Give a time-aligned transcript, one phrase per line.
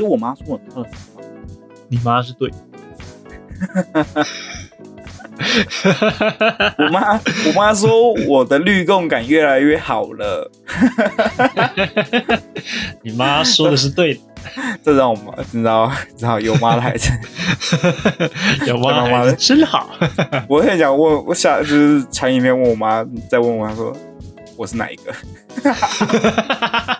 [0.00, 1.20] 可是我妈说我特长发，
[1.88, 2.50] 你妈是对，
[6.78, 10.50] 我妈我妈说我的律动感越来越好了，
[13.04, 14.20] 你妈说的是对的，
[14.82, 17.10] 这让我妈知道知道有妈的孩子，
[18.66, 19.90] 有妈妈妈的真好。
[20.48, 23.94] 我很想问，我下就是传影片问我妈，再问我妈说
[24.56, 25.12] 我是哪一个？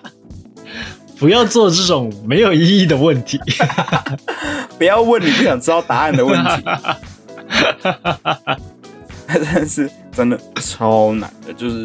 [1.20, 3.38] 不要做这种没有意义的问题。
[4.78, 6.64] 不要问你不想知道答案的问题。
[9.28, 11.76] 但是真的超难的，就是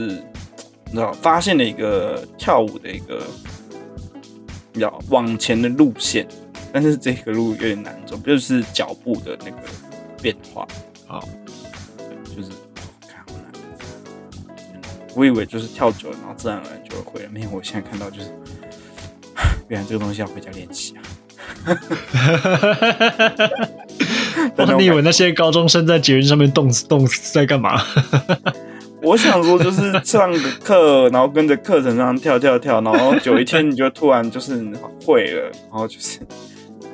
[0.85, 3.21] 你知道发现了一个跳舞的一个
[4.71, 6.25] 比较往前的路线，
[6.71, 9.57] 但是这个路有点难走，就是脚步的那个
[10.21, 10.65] 变化。
[11.05, 11.27] 好，
[11.97, 12.49] 对就是
[13.05, 13.51] 看好难。
[14.73, 14.81] 嗯
[15.13, 18.33] 我以为就是跳久了，然后自然而然就会会了，没有，我现在看到就是，
[19.67, 21.01] 原来这个东西要回家练习啊。
[24.57, 27.81] 哇你以为那些高中生在捷运上面冻死冻死在干嘛？
[29.01, 34.65] 我想说，就是上个课，然后跟着课程上跳跳跳，然后有一天你就突然就是
[35.05, 36.19] 会了，然后就是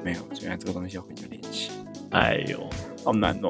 [0.03, 1.71] 没有，原来这个东西要回家练习，
[2.09, 2.59] 哎呦，
[3.05, 3.49] 好难哦。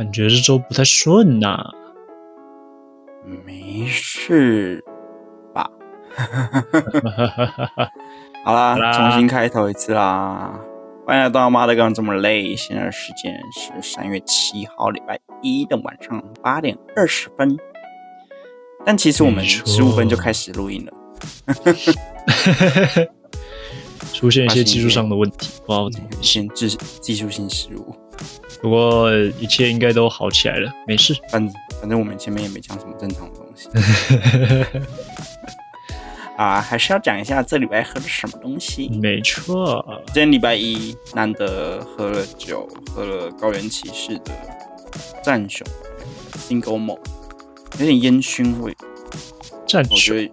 [0.00, 1.62] 感觉这周不太顺呐、
[3.44, 4.82] 没事
[5.52, 5.70] 吧？
[8.42, 10.58] 好啦，好啦重新开头一次啦。
[11.06, 12.56] 欢迎来到妈的刚这么累。
[12.56, 17.58] 现在时间是三月七号礼拜一的晚上八点二十分，
[18.86, 20.92] 但其实我们十五分就开始录音了。
[24.14, 26.22] 出现一些技术上的问题，不知道怎么回事。
[26.22, 26.68] 先技
[27.02, 27.94] 技术性失误，
[28.60, 31.14] 不过一切应该都好起来了，没事。
[31.30, 33.68] 反正反正我们前面也没讲什么正常的东西。
[36.36, 38.88] 啊，还是要讲一下这礼拜喝了什么东西。
[39.02, 44.32] 没错，今天礼拜一难得喝了酒，喝了高原骑士的
[45.22, 45.66] 战熊
[46.32, 47.00] Single Malt，
[47.78, 48.74] 有点烟熏味，
[49.66, 50.32] 战我觉熊得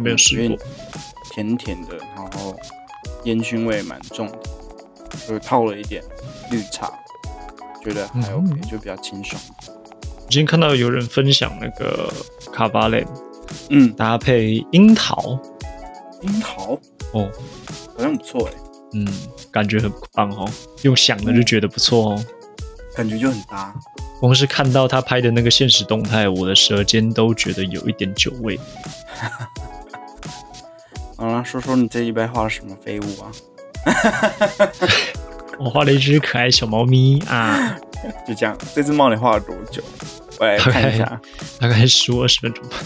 [0.00, 0.56] 没有试过，
[1.32, 2.56] 甜甜的，然后
[3.24, 4.38] 烟熏味蛮重的，
[5.26, 6.04] 就套了一点
[6.52, 6.88] 绿茶，
[7.82, 9.40] 觉得还 OK，、嗯就比较清爽。
[9.66, 12.12] 我今天看到有人分享那个
[12.52, 13.06] 卡巴雷
[13.70, 15.38] 嗯，搭配樱桃，
[16.22, 16.78] 樱桃
[17.12, 17.30] 哦，
[17.96, 18.52] 好像不错哎，
[18.94, 19.06] 嗯，
[19.50, 20.48] 感觉很棒哦，
[20.82, 22.24] 用想的就觉得不错哦。
[22.94, 23.74] 感觉就很搭。
[24.20, 28.58] 光是看到他拍的那个现实动态，我的舌尖都觉得有一点酒味。
[31.16, 33.32] 好了，说说你这一拜画了什么废物啊？
[35.64, 37.76] 我画了一只可爱小猫咪啊，
[38.26, 39.82] 就这样，这只猫你画了多久？
[40.40, 41.20] 我来看一下。
[41.60, 42.76] 大概十五二十分钟吧。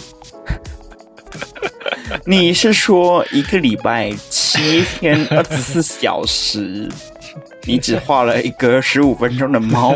[2.25, 6.88] 你是说一个礼拜七天二十四小时，
[7.65, 9.94] 你只画了一个十五分钟的猫？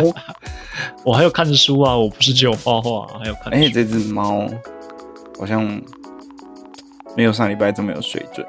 [1.05, 3.71] 我还有看书啊，我不是只有画画、还有看而且。
[3.71, 4.49] 这只猫
[5.39, 5.65] 好像
[7.17, 8.47] 没有上礼拜这么有水准。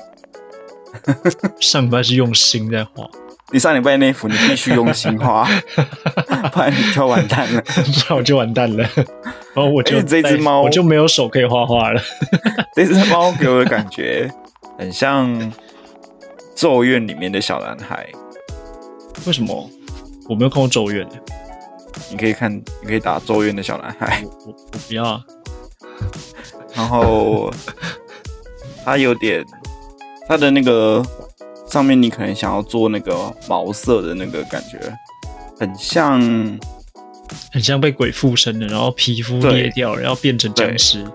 [1.60, 3.10] 上礼拜是用心在画，
[3.52, 5.48] 你上礼拜那幅你必须用心画，
[6.54, 7.62] 不然你就完蛋了。
[7.62, 8.84] 不然我就完蛋了。
[9.54, 12.02] 然后我就这只猫我就没有手可以画画了。
[12.74, 14.32] 这只猫给我的感觉
[14.78, 15.28] 很像
[16.56, 18.08] 《咒怨》里面的小男孩。
[19.26, 19.70] 为什么？
[20.30, 21.20] 我没有看过《咒怨》欸
[22.10, 24.24] 你可以看，你可以打《咒怨》的小男孩。
[24.24, 25.22] 我我我不要啊！
[26.74, 27.52] 然后
[28.86, 29.46] 它有点，
[30.28, 31.04] 它的那个
[31.72, 34.78] 上面你可能想要做那个毛色的那个感觉，
[35.58, 36.20] 很像，
[37.52, 41.06] 很像被鬼附身的，然后皮肤对裂掉，然后变成僵尸。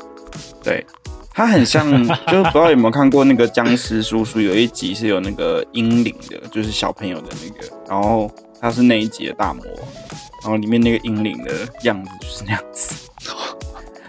[0.64, 0.85] 对，
[1.31, 1.87] 它很像，
[2.26, 9.76] 就是不知道有没有看过那个僵尸叔叔有一集是有那个阴灵的，就是小朋友的那个，然后他是那一集的大魔王，
[10.43, 12.94] 然后里面那个阴灵的样子就是那样子，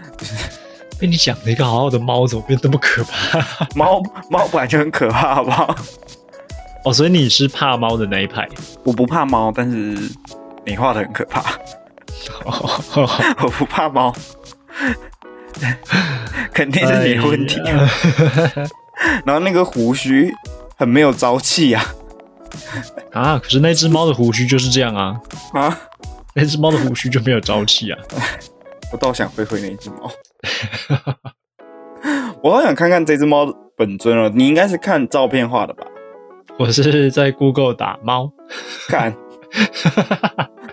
[0.98, 3.68] 被你讲了一个好好的猫，怎么变这么可怕？
[3.76, 5.76] 猫猫本来就很可怕，好不好？
[6.88, 8.48] 哦，所以你是怕猫的那一派。
[8.86, 9.98] 我不怕猫，但是
[10.66, 11.44] 你画的很可怕。
[13.44, 14.16] 我不怕猫，
[16.54, 17.60] 肯定是你的问题。
[19.26, 20.34] 然后那个胡须
[20.78, 21.84] 很没有朝气啊
[23.12, 23.38] 啊！
[23.38, 25.20] 可是那只猫的胡须就是这样啊，
[25.54, 25.78] 啊！
[26.36, 28.00] 那只猫的胡须就没有朝气啊。
[28.94, 30.10] 我倒想会会那只猫。
[32.42, 34.32] 我好想看看这只猫的本尊哦。
[34.34, 35.86] 你应该是看照片画的吧？
[36.60, 38.32] 我是在 Google 打猫，
[38.88, 39.16] 看，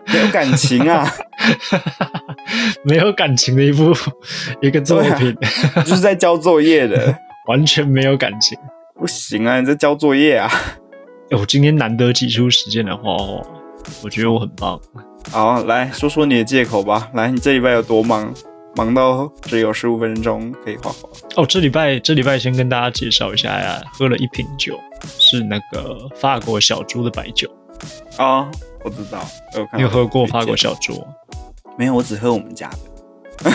[0.06, 1.06] 没有感情啊，
[2.84, 3.92] 没有感情的一部
[4.60, 5.36] 一个作品，
[5.84, 7.14] 就是在交作业的，
[7.48, 8.56] 完全没有感情，
[8.94, 9.60] 不行啊！
[9.60, 10.50] 你在交作业啊？
[11.30, 13.42] 我今天难得挤出时间来画画，
[14.02, 14.80] 我觉得我很棒。
[15.30, 17.10] 好，来说说你的借口吧。
[17.14, 18.32] 来，你这礼拜有多忙？
[18.76, 21.08] 忙到只有十五分钟可以画画。
[21.36, 24.78] 哦，这礼拜这礼拜先跟大家介绍一下呀，喝了一瓶酒，
[25.18, 27.48] 是那个法国小猪的白酒。
[28.16, 28.50] 啊，
[28.82, 29.24] 我知道，
[29.76, 31.04] 你有喝过法国小猪？
[31.78, 33.50] 没有，我只喝我们家的。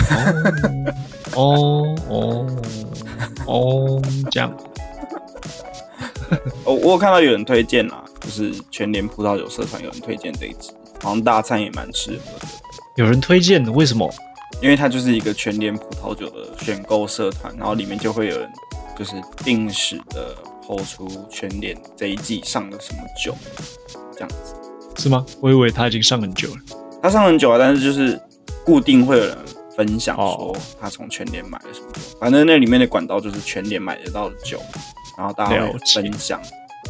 [1.34, 2.46] 哦哦
[3.46, 4.50] 哦，这样。
[6.64, 10.70] 哦，我有看到有人推荐啦，就是全联葡萄酒社团有人推荐这一支，
[11.02, 12.46] 好像大餐也蛮适合的。
[12.96, 14.08] 有人推荐的，为什么？
[14.62, 18.48] 因为它就是一个全联葡萄酒的选购社团，然后里面就会有人
[18.98, 20.36] 就是定时的
[20.66, 23.34] 抛出全联这一季上了什么酒，
[24.12, 24.54] 这样子
[25.02, 25.24] 是吗？
[25.40, 26.56] 我以为他已经上很久了，
[27.02, 28.20] 他上很久啊，但是就是
[28.64, 29.38] 固定会有人
[29.74, 34.60] 分享说他从全联买了什么酒，反正那里面的管道就是全联买得到的酒，
[35.16, 36.38] 然后大家会分享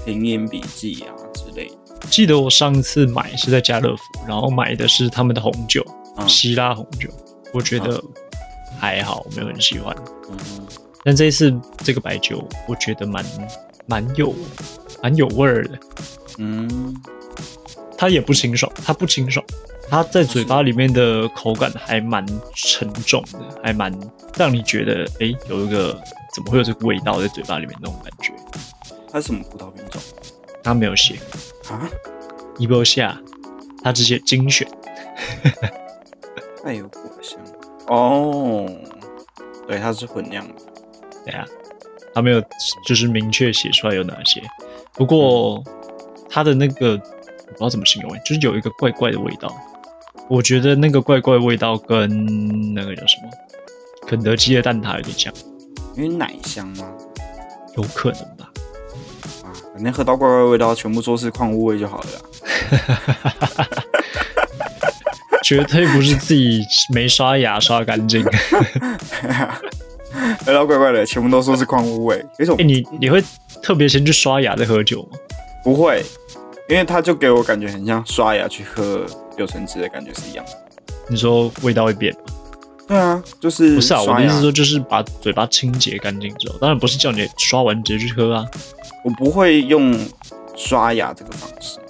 [0.04, 2.06] 品饮笔记啊之类的。
[2.10, 5.84] 记得我上次买是在家乐福，然后买的是他们的红酒，
[6.26, 7.08] 希腊红酒。
[7.52, 8.02] 我觉得
[8.78, 9.94] 还好，没有很喜欢。
[10.30, 10.38] 嗯，
[11.04, 11.52] 但这一次
[11.84, 13.24] 这个白酒，我觉得蛮
[13.86, 14.34] 蛮有
[15.02, 15.78] 蛮有味儿的。
[16.38, 16.94] 嗯，
[17.98, 19.44] 它也不清爽，它不清爽，
[19.88, 22.24] 它在嘴巴里面的口感还蛮
[22.54, 23.92] 沉重的，还蛮
[24.36, 26.00] 让你觉得哎，有一个
[26.34, 28.32] 怎么会有这个味道在嘴巴里面那种感觉。
[29.12, 30.00] 它是什么葡萄品种？
[30.62, 31.16] 它没有写
[31.68, 31.88] 啊，
[32.58, 33.20] 一波下，
[33.82, 34.68] 它只写精选。
[36.64, 37.38] 带有果香
[37.88, 38.70] 哦，
[39.66, 40.54] 对，它是混酿的。
[41.24, 41.44] 对啊，
[42.14, 42.42] 它没有
[42.86, 44.42] 就是明确写出来有哪些。
[44.94, 45.62] 不过
[46.28, 49.54] 它的那个我不知道怎么形容，就是有一个怪怪的味道。
[50.28, 53.30] 我觉得那个怪怪味道跟那个叫什么
[54.06, 55.32] 肯德基的蛋挞有点像，
[55.96, 56.86] 因为奶香吗？
[57.76, 58.50] 有可能吧。
[59.42, 62.06] 啊，反正喝到怪怪味道，全部说是矿物味就好了。
[65.50, 68.22] 绝对不是自己没刷牙刷干净，
[70.46, 72.24] 味道怪怪的，全部都说是矿物味。
[72.38, 72.62] 为什么？
[72.62, 73.20] 你你会
[73.60, 75.18] 特别先去刷牙再喝酒吗？
[75.64, 76.04] 不会，
[76.68, 79.04] 因为他就给我感觉很像刷牙去喝
[79.36, 80.52] 柳橙汁的感觉是一样的。
[81.08, 82.20] 你说味道会变吗？
[82.86, 84.00] 对啊，就是不是啊？
[84.02, 88.46] 我的意思说就是把嘴巴清洁干净之后，当然不是叫你刷完直接去喝啊。
[89.04, 89.98] 我不会用
[90.54, 91.80] 刷牙这个方式。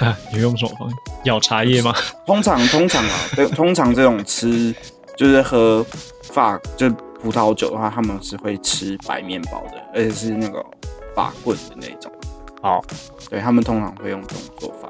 [0.32, 0.96] 你用什么方式？
[1.24, 1.94] 咬茶叶吗？
[2.26, 3.10] 通常通常啊，
[3.54, 4.74] 通常这种吃
[5.16, 5.84] 就是喝
[6.22, 6.88] 法就
[7.22, 10.64] 葡萄酒的话，他们是会吃白面包的，而且是那个
[11.14, 12.10] 法棍的那种。
[12.60, 12.84] 好，
[13.30, 14.88] 对他们通常会用这种做法。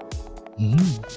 [0.59, 0.77] 嗯，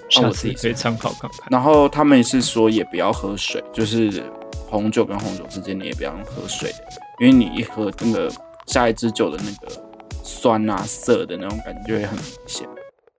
[0.09, 1.47] 下次可以参考看看。
[1.49, 4.23] 然后他们是说也不要喝水，就是
[4.69, 6.73] 红酒跟红酒之间你也不要用喝水，
[7.19, 8.31] 因为你一喝那个
[8.67, 9.81] 下一支酒的那个
[10.23, 12.67] 酸啊涩的那种感觉就会很明显。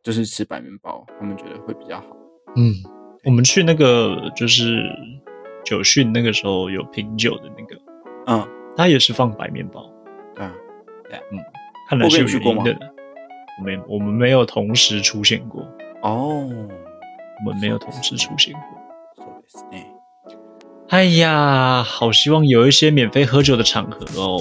[0.07, 2.07] 就是吃白面包，他们觉得会比较好。
[2.55, 2.73] 嗯，
[3.25, 4.81] 我们去那个就是
[5.65, 7.77] 酒训那个时候有品酒的那个，
[8.29, 9.85] 嗯，他也是放白面包。
[10.37, 10.53] 对啊，
[11.11, 11.43] 对，嗯，
[11.91, 12.79] 看来是有原因的。
[13.59, 15.67] 我们我们没有同时出现过
[16.03, 16.47] 哦，
[17.45, 18.63] 我们没有同时出现过。
[20.91, 24.41] 哎呀，好希望有一些免费喝酒的场合哦。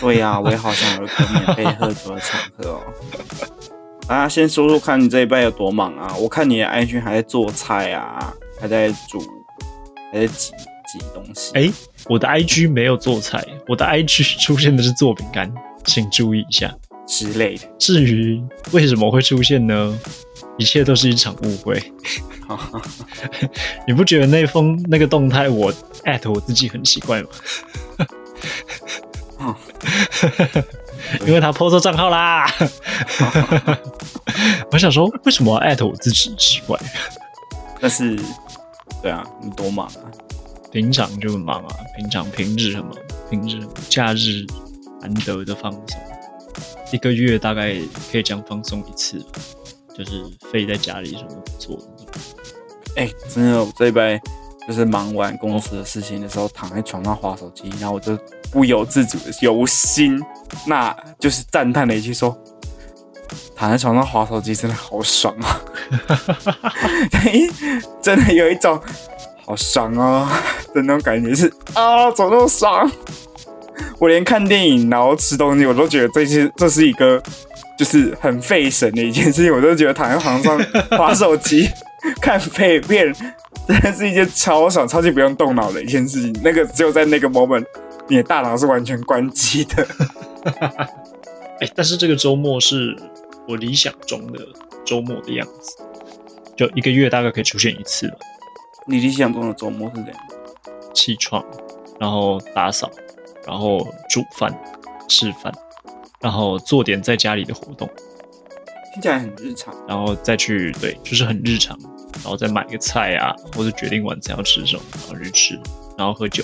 [0.00, 2.80] 对呀，我也好想有个免费喝酒的场合哦。
[4.10, 6.12] 啊，先说说看你这一拜有多忙啊！
[6.18, 9.22] 我看你的 IG 还在做菜啊，还在煮，
[10.12, 10.50] 还在挤
[10.92, 11.52] 挤东西。
[11.54, 11.72] 哎，
[12.08, 15.48] 我的 IG 没有做菜，我的 IG 出现的是做饼干，
[15.84, 16.76] 请注意一下
[17.06, 17.68] 之类的。
[17.78, 19.96] 至于为什么会出现呢？
[20.58, 21.80] 一切都是一场误会。
[23.86, 27.28] 你不觉得那封那个动态我艾特我自己很奇怪吗？
[31.26, 32.46] 因为他破错账号啦，
[34.72, 36.78] 我想说为什么艾特我自己奇怪？
[37.80, 38.18] 但是，
[39.02, 40.04] 对啊，你多忙啊！
[40.70, 42.94] 平常就很忙啊，平常平日很忙，
[43.30, 44.44] 平日假日
[45.00, 46.00] 难得的放松，
[46.92, 47.74] 一个月大概
[48.12, 49.18] 可以这样放松一次，
[49.96, 51.78] 就是飞在家里什么都不做。
[52.96, 54.20] 哎，真的，我这一拜
[54.68, 58.16] 就是忙完公司的事情的时候，躺在床上划手机，然后我就
[58.50, 60.20] 不由自主的由心。
[60.66, 62.36] 那就是赞叹了一句说
[63.54, 65.60] ：“躺在床上划手机真的好爽啊！”
[68.02, 68.80] 真的有一种
[69.46, 70.28] 好爽哦
[70.74, 72.90] 的那种感觉，是啊，怎么那么爽？
[73.98, 77.22] 我连看电影然后吃东西，我都觉得这些这是一个
[77.78, 79.52] 就是很费神的一件事情。
[79.52, 80.58] 我都觉得躺在床上
[80.98, 81.68] 划手机、
[82.20, 83.14] 看废片，
[83.68, 86.34] 真的是一件超爽、超级不用动脑的一件事情。
[86.42, 87.64] 那个只有在那个 moment，
[88.10, 89.86] 你的大脑是完全关机的。
[91.62, 92.96] 哎，但是这个周末是
[93.46, 94.44] 我理想中的
[94.84, 95.76] 周末的样子，
[96.56, 98.16] 就一个月大概可以出现一次吧。
[98.86, 100.16] 你理想中的周末是怎样？
[100.92, 101.44] 起床，
[102.00, 102.90] 然后打扫，
[103.46, 104.52] 然后煮饭、
[105.08, 105.52] 吃饭，
[106.20, 107.88] 然后做点在家里的活动，
[108.92, 109.72] 听起来很日常。
[109.86, 111.78] 然后再去对，就是很日常，
[112.14, 115.60] 然后再买个菜啊，或者决定晚餐要吃什么，然后去吃，
[115.96, 116.42] 然后喝酒，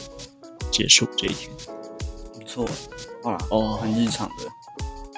[0.76, 1.50] 结束这一天。
[2.34, 2.68] 不错，
[3.22, 4.44] 哇哦，很日常的。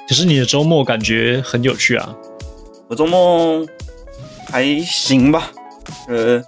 [0.08, 2.14] 可是你的周末感觉很有趣啊。
[2.88, 3.66] 我周末
[4.46, 5.50] 还行吧，
[6.06, 6.42] 呃。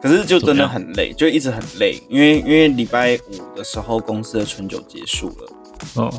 [0.00, 5.52] 可是就真的很累，就一直很累，因为因为礼拜五的时候公司的春酒结束了，
[5.96, 6.12] 嗯，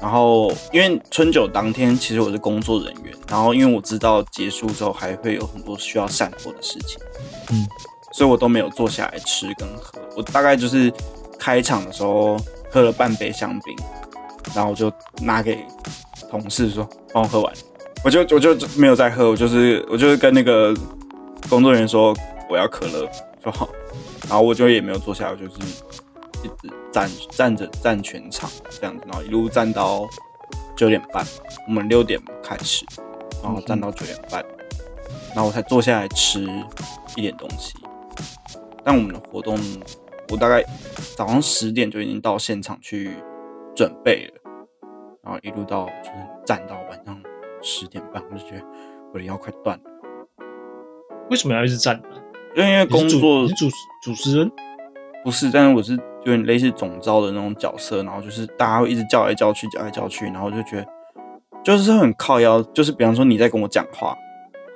[0.00, 6.96] 然后因为春酒当天其实我是工作人员，然后因为我知道结束之后还会有很多需要散播的事情，
[7.50, 7.66] 嗯，
[8.12, 10.92] 所以我都没有坐下来吃跟喝，我大概就是
[11.44, 12.38] 开场的时候
[12.70, 13.76] 喝了半杯香槟，
[14.54, 15.58] 然后我就拿给
[16.30, 17.52] 同事说帮我喝完，
[18.02, 20.74] 我就我就没有再喝，我就是我就是跟那个
[21.50, 22.16] 工作人员说。
[22.46, 23.08] 我要可乐
[23.42, 23.70] 就好，
[24.28, 25.52] 然后我就也没有坐下来，就是
[26.42, 30.06] 一直站站着站全场这样子，然后一路站到
[30.76, 31.26] 九点半，
[31.66, 32.84] 我们六点开始，
[33.42, 34.44] 然后站到九点半，
[35.34, 36.46] 然后我才坐下来吃
[37.16, 37.72] 一点东西。
[38.84, 39.58] 但我们的活动，
[40.30, 40.64] 我大概
[41.16, 43.10] 早上十点就已经到现场去
[43.74, 44.40] 准备了，
[45.22, 47.20] 然后一路到就是站到晚上
[47.62, 48.64] 十点半，我就觉得
[49.12, 49.84] 我的腰快断了。
[51.30, 52.08] 为什么要一直站呢？
[52.56, 53.68] 因为因为工作主
[54.02, 54.50] 主持人
[55.24, 55.92] 不是，但是我是
[56.24, 60.86] 有点类似总招的那种角色，然后就是大家会一直叫来叫去，叫来叫去，然后就觉得
[61.62, 64.16] 就是很靠腰，就是比方说你在跟我讲话，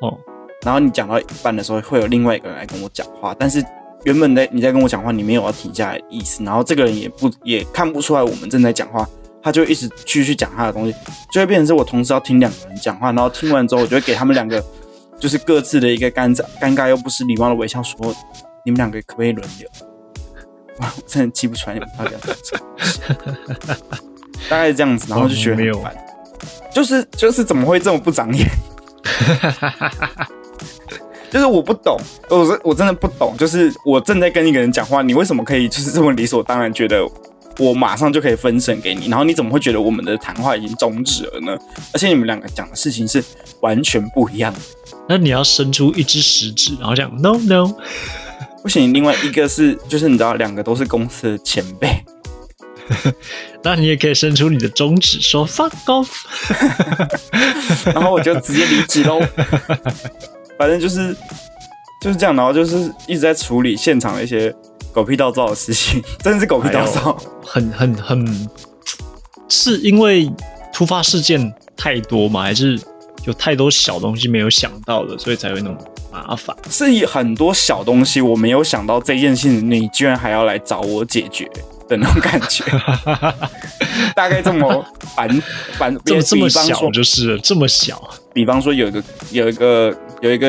[0.01, 0.19] 哦，
[0.65, 3.63] 然后你讲到一半的时候，会有另外一个人来跟我讲话，但是
[4.05, 9.09] 原本在你在跟我讲话，你没有要停下来的意思，然后这个人也不也看不出来我们正在讲话，
[9.43, 10.95] 他就一直继续讲他的东西，
[11.33, 14.65] 就会变成是我同时要听两个人讲话，然后听完之后，我就会给他们两个。
[15.21, 18.15] 就是各自的一个尴尬、尴尬又不失礼貌的微笑，说
[18.65, 19.69] ：“你们两个可不可以轮流？”
[20.79, 22.61] 哇，我真的记不出来你们到底要什么。
[24.49, 25.97] 大概是这样子，然后就觉得很烦。
[26.73, 28.49] 就是就是怎么会这么不长眼？
[31.31, 31.99] 就是我不懂，
[32.31, 33.37] 我是我真的不懂。
[33.37, 37.07] 就是我正在跟一个人讲话，你为什么可以就是这么理所当然觉得
[37.59, 39.09] 我马上就可以分神给你？
[39.09, 41.59] 然后你怎么会觉得我们的谈话已经终止了呢？
[41.93, 43.23] 而且你们两个讲的事情是
[43.61, 44.61] 完全不一样的。
[45.09, 47.75] 那你要伸出一只食指，然后讲 no no，
[48.63, 48.93] 不行。
[48.93, 52.05] 另外一个是，就是你知道，两个都是公司的前辈，
[53.65, 56.09] 那你也可以伸出你的中指说 fuck off，
[57.93, 59.21] 然后我就直接离职喽。
[60.59, 61.15] 反正就是
[62.03, 64.55] 就是这样，然后就是一直在处理现场的一些
[64.93, 68.49] 狗屁倒灶的事情， 真的是狗屁倒灶，很很很，
[69.49, 70.31] 是因为
[70.73, 72.43] 突发事件太多吗？
[72.43, 72.79] 还是？
[73.25, 75.77] 有太多小东西没有想到的，所以才会那么
[76.11, 76.57] 麻烦。
[76.71, 81.45] 是以很多小东西我没有想到这件事情，你居然还要来找我解决
[81.89, 82.65] 的那种感觉。
[84.17, 84.83] 大概这么
[85.15, 85.29] 反
[85.77, 88.03] 反，这么这么小就是这么小。
[88.33, 90.47] 比方说有一个有一个有一个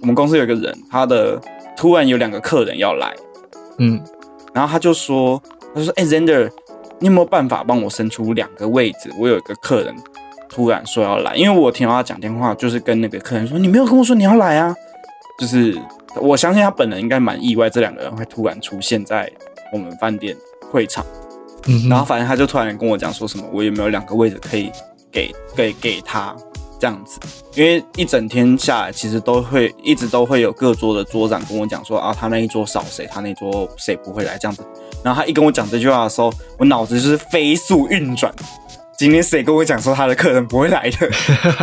[0.00, 1.40] 我们公司有一个人，他的
[1.76, 3.14] 突然有两个客人要来，
[3.78, 4.00] 嗯，
[4.52, 5.42] 然后他就说
[5.74, 6.50] 他说哎，Zander，
[6.98, 9.10] 你有没有办法帮我伸出两个位置？
[9.18, 9.94] 我有一个客人。
[10.52, 14.74] 突然说要来，因为我听到他讲电话，就是跟那个客人说：“你没有跟我说你要来啊。”
[15.38, 15.80] 就是
[16.16, 19.30] 我相信他本人应该蛮意外，这两个人会突然出现在
[19.72, 20.36] 我们饭店
[20.68, 21.06] 会场。
[21.68, 24.72] 嗯，然后反正他就突然跟我讲说什么，我有没有两个位置可以
[25.12, 26.34] 给给给他
[26.80, 27.20] 这样子？
[27.54, 34.66] 因为一整天下来，其实都会一直都会有各桌的桌长跟我讲说啊，他那一桌少谁，他那桌谁不会来这样子。
[35.04, 38.34] 然后他一跟我讲这句话的时候，我脑子就是飞速运转。
[38.98, 41.10] 今天谁跟我讲说他的客人不会来的？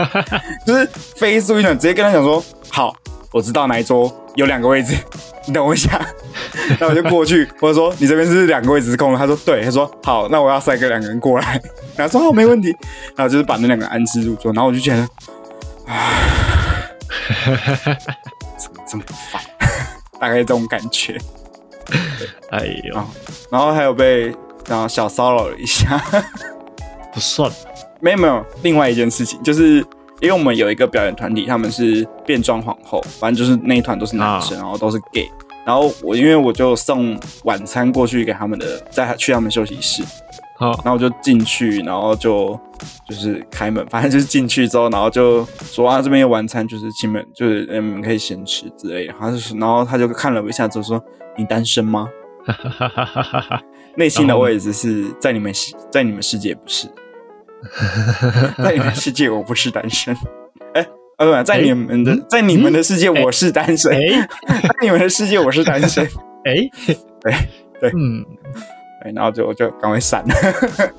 [0.65, 2.95] 就是飞速运转，直接跟他讲说：“好，
[3.37, 4.97] 我知道哪一桌有两个位置，
[5.45, 6.03] 你等我一下。
[6.81, 9.19] ”那我就过去，或者说你这边是两个位置是空的。
[9.19, 11.61] 他说：“对。”他说：“好，那我要塞个两个人过来。
[11.95, 12.75] ”然后说：“好，没问题。”
[13.15, 14.51] 然后就是把那两个安置入座。
[14.53, 15.01] 然后我就觉得，
[15.85, 16.89] 啊，
[18.57, 19.39] 怎么这么烦？
[20.19, 21.15] 大概这种感觉。
[22.49, 22.95] 哎呦，
[23.51, 24.35] 然后还有被
[24.67, 26.01] 然后小骚扰了一下。
[27.13, 27.51] 不算，
[27.99, 28.45] 没有没有。
[28.63, 29.85] 另外一件事情，就是
[30.21, 35.29] 因为我们有一个表演团体，他们是变装皇后，反正就是那一团都是男生，然后都是 gay。
[35.65, 40.01] 然后我因为我就送晚餐过去给他们的，在去他们休息室，
[40.57, 42.57] 好，然后我就进去，然后就
[43.07, 49.13] 就是开门， 反正就是进去之后，然后就说啊这边有晚餐，就是请们就是你们可以先吃之类的。
[49.19, 51.03] 他就是，然后他就看了我一下之后说
[51.37, 52.07] ：“你单身吗？”
[53.97, 55.51] 内心的位置是在你们
[55.91, 56.87] 在你们世界不是，
[58.63, 60.15] 在你的世界我不是单身。
[60.73, 60.87] 哎，
[61.17, 63.91] 呃，在你们的在你们的世界我是单身。
[64.47, 66.05] 在你们的世界我是单身。
[66.45, 66.55] 哎，
[67.21, 67.33] 对
[67.79, 68.25] 对，嗯。
[69.03, 70.33] 哎，然后就就赶快散了，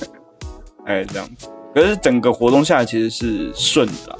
[0.86, 1.48] 哎，这样子。
[1.74, 4.16] 可是整个活动下来其实是顺的，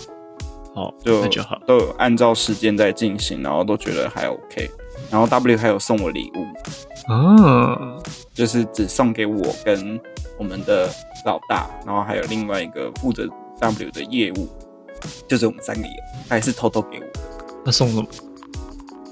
[0.74, 4.70] 好，就那就好，都有按照时间在进行，然后都觉得还 OK。
[5.10, 7.96] 然后 W 还有送我礼物，啊，
[8.34, 9.98] 就是只送给我跟
[10.38, 10.88] 我们的
[11.24, 13.28] 老大，然后还有另外一个负责
[13.60, 14.48] W 的业务，
[15.26, 15.94] 就是我们三个有，
[16.28, 17.06] 他也是偷偷给我。
[17.64, 18.06] 他送什么？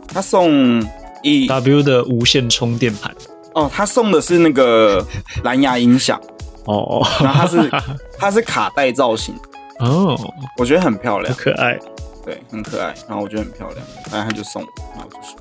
[0.07, 0.83] 他送
[1.23, 3.15] 一 W 的无线充电盘。
[3.55, 5.05] 哦，他送的是那个
[5.43, 6.21] 蓝牙音响。
[6.65, 7.71] 哦，然后他是
[8.19, 9.35] 他是卡带造型。
[9.81, 10.19] 哦，
[10.59, 11.79] 我觉得很漂亮，可爱，
[12.25, 15.37] 对，很可爱，然后我觉得很漂亮，然后他就送我，然后就说，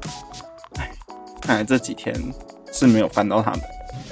[0.78, 0.92] 哎，
[1.42, 2.14] 看来这几天
[2.72, 3.62] 是没有翻到他们，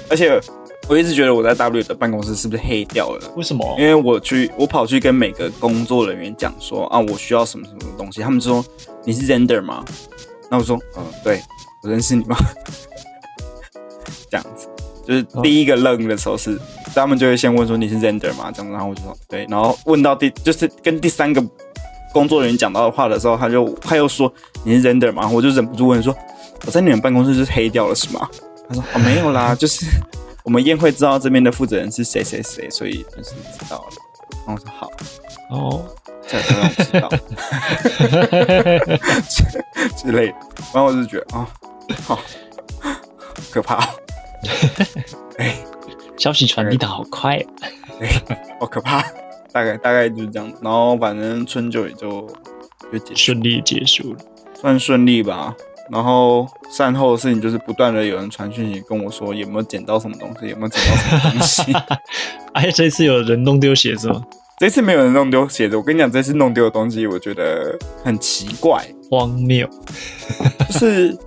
[0.08, 0.40] 而且
[0.88, 3.32] 我一直觉得我在 W 的办公室是不是黑掉了？
[3.36, 3.64] 为什么？
[3.78, 8.64] 因为我去我跑去跟每个工作人员讲说啊，我需要什么什么东西，他们说
[9.04, 9.82] 你是 Render 吗？
[10.50, 11.40] 那我说，嗯，对
[11.82, 12.36] 我认识你吗？
[14.30, 14.68] 这样子，
[15.06, 16.60] 就是第一个愣的时候是，
[16.94, 18.52] 他们就会先问说你是 Render 吗？
[18.54, 21.42] 这样，然后我就说对，然后问到第就是跟第三个
[22.12, 24.30] 工作人员讲到的话的时候，他就他又说
[24.64, 25.28] 你是 Render 吗？
[25.32, 26.14] 我就忍不住问说
[26.66, 28.28] 我在你们办公室是黑掉了是吗？
[28.68, 29.86] 他说哦没有啦，就是
[30.44, 33.92] 我们宴会知道这边的负责人是谁谁谁，所以就是知道了。
[34.46, 34.90] 然后我说好
[35.50, 35.86] 哦，
[36.28, 37.08] 这样让我知道
[39.96, 40.34] 之类的，
[40.74, 41.48] 然后我就觉得啊，
[42.06, 42.20] 好
[43.50, 43.88] 可怕。
[45.38, 45.56] 哎，
[46.18, 47.42] 消息传递的好快，
[48.00, 48.08] 哎，
[48.60, 49.02] 好可怕。
[49.50, 52.28] 大概大概就是这样，然后反正春酒也就
[52.92, 54.18] 就结顺利结束了，
[54.60, 55.56] 算顺利吧。
[55.90, 61.72] 然后善后的事情就是不断的有人传讯息跟我说有没有捡到什么东西，有没有捡到什么东西。
[62.54, 64.22] 哎，这次有人弄丢鞋子吗？
[64.58, 65.76] 这次没有人弄丢鞋子。
[65.76, 69.68] 我跟你讲，这次弄丢的东西我觉得很奇怪，荒谬，
[70.68, 71.18] 就是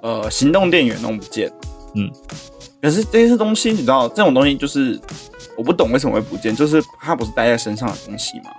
[0.00, 1.50] 呃，行动电源弄不见，
[1.94, 2.10] 嗯。
[2.80, 4.98] 可是这些东西，你知道，这种东西就是
[5.56, 8.50] 我不懂为什么会不见，就是它不是带在身上的东西吗？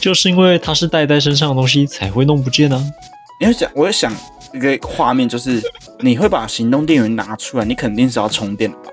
[0.00, 2.80] 就是因为它是带在身上的东西才会弄不见呢。
[3.40, 4.12] 你要想，我在想
[4.52, 5.62] 一个画面，就是
[6.00, 8.84] 你会把行动电源拿出来，你肯定是要充电的吧？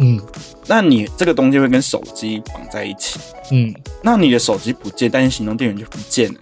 [0.00, 0.20] 嗯，
[0.66, 3.18] 那你这个东西会跟手机绑在一起，
[3.50, 6.38] 嗯，那你的手机不见，但是行动电源就不见了，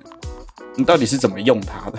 [0.74, 1.98] 你到底是怎么用它的？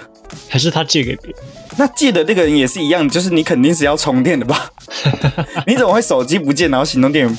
[0.50, 1.40] 还是他借给别人？
[1.78, 4.70] 那借的那个人也是一样，就是你肯定是要充电的吧？
[5.66, 7.36] 你怎么会手机不见，然后行动电源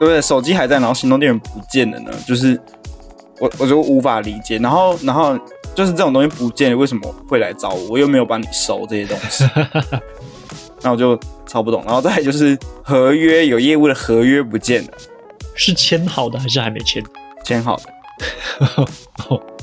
[0.00, 0.20] 对不对？
[0.20, 2.10] 手机还在，然后行动电源不见了呢？
[2.26, 2.60] 就是
[3.38, 4.58] 我我就无法理解。
[4.58, 5.38] 然后然后
[5.74, 7.90] 就是这种东西不见，为什么会来找我？
[7.90, 9.44] 我又没有帮你收这些东西，
[10.82, 11.82] 那我就超不懂。
[11.84, 14.90] 然后再就是合约有业务的合约不见了，
[15.54, 17.02] 是签好的还是还没签？
[17.44, 17.82] 签好的。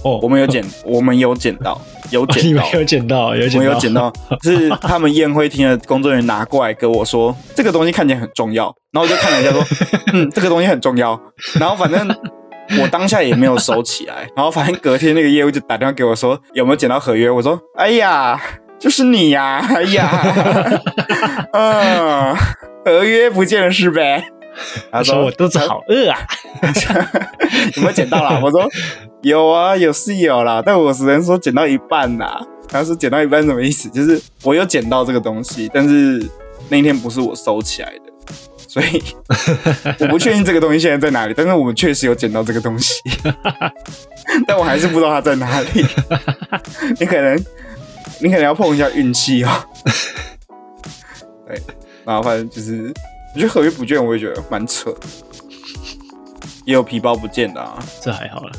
[0.04, 9.63] 哦，我们有捡，我们有捡到， 有捡到，有捡到，有捡到，我有捡到，是他们宴会厅的工作人员拿过来跟我说，这个东西看起来很重要，然后我就看了一下，说，
[10.13, 11.19] 嗯，这个东西很重要，
[11.60, 12.08] 然后反正
[12.82, 17.29] 我当下也没有收起来，然后反正隔天那个业务就打电话给我说，有没有捡到合约？
[17.29, 18.39] 我说，哎呀，
[18.77, 20.82] 就是你呀，哎呀，
[21.53, 22.36] 嗯，
[22.86, 24.23] 合约不见了是呗？
[24.91, 26.17] 他说我肚子好饿啊，
[27.75, 28.39] 有没有捡到啦？
[28.43, 28.67] 我说
[29.21, 32.41] 有啊，有是有啦，但我只能说捡到一半啦。
[32.67, 33.89] 他说捡到一半什么意思？
[33.89, 36.23] 就是我有捡到这个东西，但是
[36.69, 38.12] 那天不是我收起来的，
[38.69, 39.03] 所以
[39.99, 41.34] 我不确定这个东西现在在哪里。
[41.36, 43.01] 但是我们确实有捡到这个东西，
[44.45, 45.86] 但我还是不知道它在哪里。
[46.99, 47.36] 你可能
[48.19, 49.49] 你可能要碰一下运气哦。
[51.47, 51.60] 对，
[52.05, 52.93] 然后反正就是。
[53.32, 54.91] 我觉得合约不见，我也觉得蛮扯。
[56.65, 58.51] 也有皮包不见的啊，这还好了，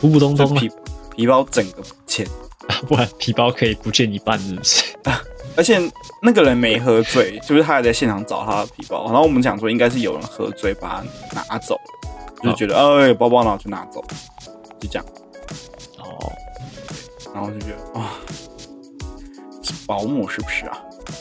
[0.00, 0.70] 普普通通皮
[1.16, 2.24] 皮包整个不见，
[2.86, 4.84] 不然皮包可以不见一半，是不是？
[5.56, 5.78] 而且
[6.20, 9.04] 那个人没喝醉，就是他还在现场找他的皮包。
[9.06, 14.02] 然后我们讲说，应该是有人喝醉把它拿走了，就觉得哎，包包然后就拿走，
[14.80, 15.04] 就这样。
[15.98, 16.32] 哦，
[17.34, 18.12] 然后就觉得啊，
[19.62, 20.78] 是保姆是不是啊？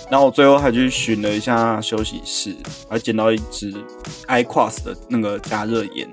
[0.10, 2.56] 然后我最后还去寻了一下休息室，
[2.89, 3.74] 还捡到一支
[4.28, 6.08] iQuas 的那个加热烟。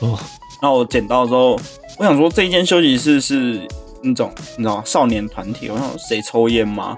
[0.00, 0.18] 哦，
[0.62, 1.58] 然后我捡到之后，
[1.98, 3.66] 我想说这一间休息室是
[4.02, 6.96] 那种你知道少年团体，我想谁抽烟吗？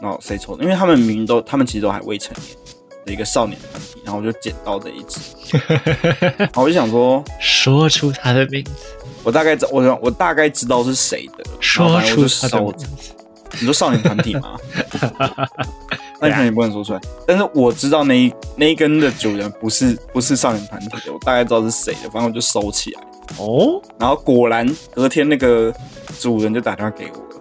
[0.00, 0.64] 然后谁抽的？
[0.64, 2.56] 因为他们明明都，他们其实都还未成年
[3.04, 4.02] 的一个少年团体。
[4.04, 5.20] 然后我就捡到这一只，
[6.38, 8.72] 然后我就想说，说出他的名字，
[9.24, 13.12] 我大概知我我大概知道是谁的，说出他的收名字。
[13.58, 14.56] 你说少年团体吗？
[16.20, 23.02] 那你肯定不能说出来，但是我知道那一那一根的主人不是不是少年团体的，我大概知道是谁的，反正我就收起来。
[23.38, 25.72] 哦然后果然隔天那个
[26.20, 27.36] 主人就打电话给我了，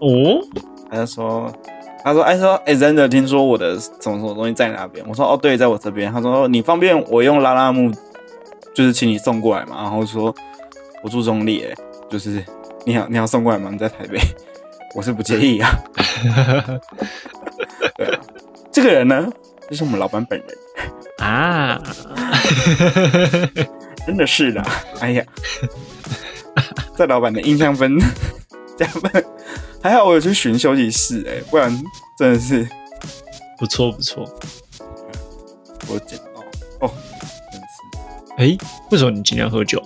[0.00, 0.46] 哦，
[0.90, 1.50] 他就说，
[2.04, 5.04] 他说，哎说，哎，真的听说我的什么什么东西在哪边？
[5.08, 6.12] 我说，哦，对，在我这边。
[6.12, 7.92] 他说，你方便我用拉拉木，
[8.74, 9.76] 就是请你送过来嘛？
[9.82, 10.34] 然后说，
[11.02, 11.74] 我住中立，哎，
[12.10, 12.44] 就是
[12.84, 13.70] 你要你要送过来吗？
[13.70, 14.18] 你在台北，
[14.94, 15.70] 我是不介意啊。
[17.96, 18.20] 对啊，
[18.72, 19.30] 这个人呢，
[19.70, 20.48] 就是我们老板本人，
[21.18, 21.80] 啊，
[24.06, 24.60] 真的是的。
[25.00, 25.24] 哎呀，
[26.96, 27.96] 在老板的印象分
[28.76, 29.24] 加分，
[29.82, 31.76] 还好我有去寻休息室，哎，不然
[32.16, 32.68] 真的是
[33.58, 34.24] 不错不错。
[35.88, 36.90] 我捡到哦，
[37.50, 37.66] 真是
[38.36, 38.56] 哎，
[38.92, 39.82] 为什么你今天喝酒？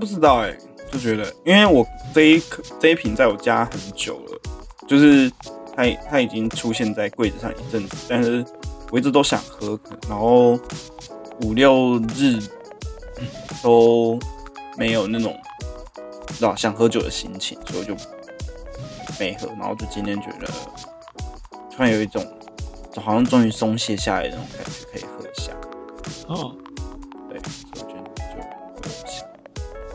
[0.00, 0.56] 不知道哎、
[0.90, 4.40] 就觉得因为我这一颗这一瓶在我家很久了，
[4.88, 5.30] 就是
[5.76, 8.42] 它它已经出现在柜子上一阵子，但是
[8.90, 10.58] 我一直都想喝，然后
[11.42, 12.38] 五六日
[13.62, 14.18] 都
[14.78, 15.38] 没有那种
[16.28, 17.94] 知道想喝酒的心情，所以就
[19.18, 20.46] 没喝，然后就今天觉得
[21.70, 22.24] 突然有一种
[22.96, 25.52] 好像终于松懈下来的那种感觉，可以喝一下。
[26.28, 26.54] 哦，
[27.28, 28.40] 对，所以我觉得就
[28.74, 29.26] 喝一下。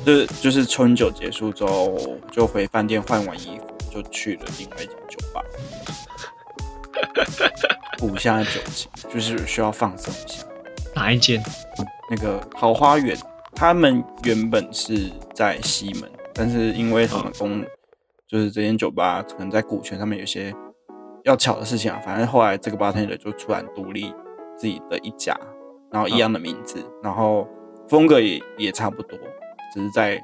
[0.05, 1.97] 就是就是春酒结束之后，
[2.31, 5.43] 就回饭店换完衣服，就去了另外一间酒吧，
[7.97, 10.43] 补一下酒精，就是需要放松一下。
[10.93, 11.43] 哪一间？
[12.09, 13.17] 那个桃花源，
[13.55, 17.63] 他们原本是在西门，但是因为他们公，
[18.31, 20.55] 就是这间酒吧可能在股权上面有些
[21.25, 24.13] 要巧的事情啊，反正后来这个 bartender 就突然独立
[24.57, 25.37] 自己的一家，
[25.91, 27.45] 然后一样的名字，然后
[27.89, 29.19] 风格也也差不多，
[29.73, 30.17] 只是在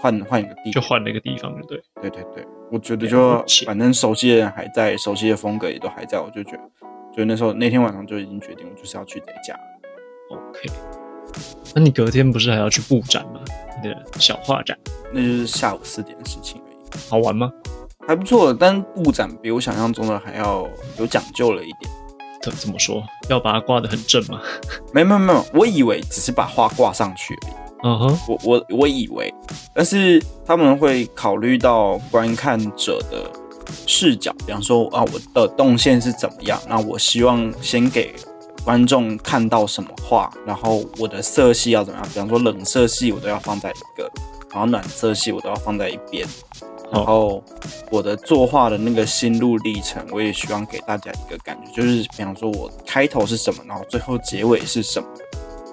[0.00, 0.72] 换换一个地方。
[0.72, 2.10] 就换了一个地方，对对？
[2.10, 6.70] 对对对，我觉得就反正熟悉的人还在，熟悉的风格也都还在，我就觉得，
[7.16, 9.56] 就那时候那天晚上就已经决定，我就是要去这一家。
[10.30, 10.68] OK。
[11.74, 13.40] 那你隔天不是还要去布展吗？
[13.82, 14.76] 你的小画展
[15.12, 16.60] 那就是下午四点的事情。
[17.08, 17.50] 好玩吗？
[18.06, 21.90] 还不错，但布展比我想象中的还要有讲究了一点。
[22.42, 23.02] 怎怎么说？
[23.30, 24.38] 要把它挂得很正吗？
[24.92, 27.52] 没有没有没有，我以为只是把画挂上去而已。
[27.86, 29.32] 嗯哼，我我我以为，
[29.74, 33.30] 但是他们会考虑到观看者的
[33.86, 38.14] 视角，比方说啊，我的动线是怎么样，那我希望先给
[38.64, 44.10] 观众看到什么画，然后我的色系要怎么样，比方说冷色系我都要放在一个，
[44.50, 46.26] 然后暖色系我都要放在一边，
[46.92, 47.42] 然后
[47.90, 55.08] 我的作画的那个心路历程，我也希望给大家一个感觉，就是比方说我开头是什么，然后最后结尾是什么，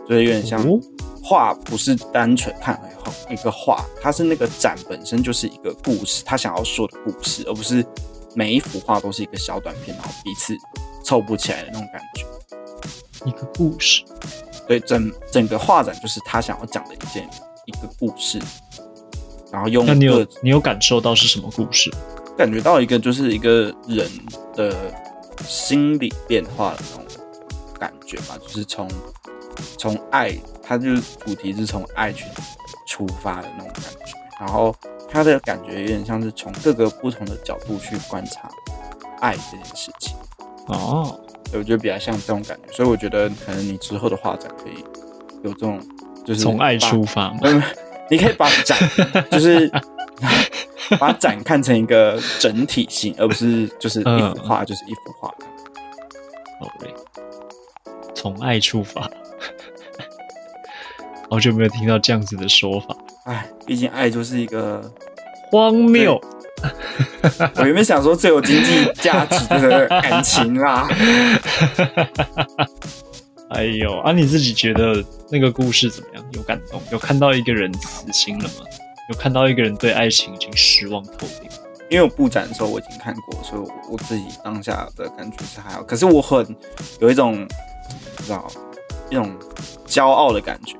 [0.08, 0.80] 就是有点像哦
[1.24, 2.82] 画不是单纯看
[3.30, 7.86] 一个画，它是那个展本身就是一个故事，他想要说的故事，而不是
[8.34, 10.56] 每一幅画都是一个小短片，然后彼此
[11.04, 12.26] 凑不起来的那种感觉。
[13.24, 14.04] 一个故事。
[14.68, 17.30] 对，整整个画展就是他想要讲的一件
[17.66, 18.40] 一个故事，
[19.52, 21.92] 然后用那你有你有感受到是什么故事？
[22.38, 24.10] 感觉到一个就是一个人
[24.56, 24.74] 的
[25.46, 27.06] 心理变化的那种
[27.78, 28.88] 感觉吧，就是从
[29.78, 32.26] 从爱，它就是主题是从爱去
[32.88, 34.74] 出发的那种感觉，然后
[35.10, 38.50] 它的感觉有点像是从各个不同的角度去观察
[39.20, 40.16] 爱这件事情，
[40.68, 41.20] 哦，
[41.52, 44.84] 对我觉得比较像这种感觉，所以我觉得可能你之后的画展可以
[45.44, 45.80] 有这种，
[46.26, 47.40] 就是从爱出发嘛。
[48.12, 48.78] 嗯，你可以把展
[49.32, 49.72] 就是
[51.00, 55.30] 把展看成一个整体性，而不是就是一幅画就是一幅画。
[56.60, 56.94] 好嘞，
[58.14, 59.10] 从爱出发。
[61.32, 62.94] 好久没有听到这样子的说法，
[63.24, 64.84] 哎，毕竟爱就是一个，
[65.50, 66.20] 荒谬。
[67.56, 70.88] 我原本想说最有经济价值的感情啦。
[73.52, 76.26] 哎呦，啊，你自己觉得那个故事怎么样？
[76.32, 76.82] 有感动？
[76.90, 78.66] 有看到一个人死心了吗？
[79.10, 81.50] 有看到一个人对爱情已经失望透顶？
[81.90, 85.84] 因为我布展的时候我已经看过，所以我我自己当下的感觉是还好。
[85.84, 86.56] 可是我很
[87.02, 87.46] 有一种，
[88.16, 88.48] 不知道
[89.10, 89.30] 一种
[89.86, 90.78] 骄傲的感觉，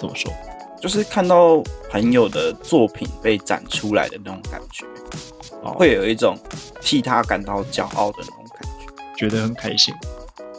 [0.00, 0.32] 怎么说？
[0.80, 4.86] 就是看到朋友的作品被展出来的那种感觉，
[5.62, 6.38] 哦会有一种
[6.80, 8.86] 替他感到骄傲的那种感觉。
[9.14, 9.94] 觉得很开心。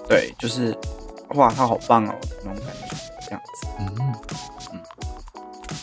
[0.07, 0.77] 对，就是
[1.35, 3.95] 哇，他好棒哦，那种感觉，这样子，嗯
[4.73, 4.81] 嗯，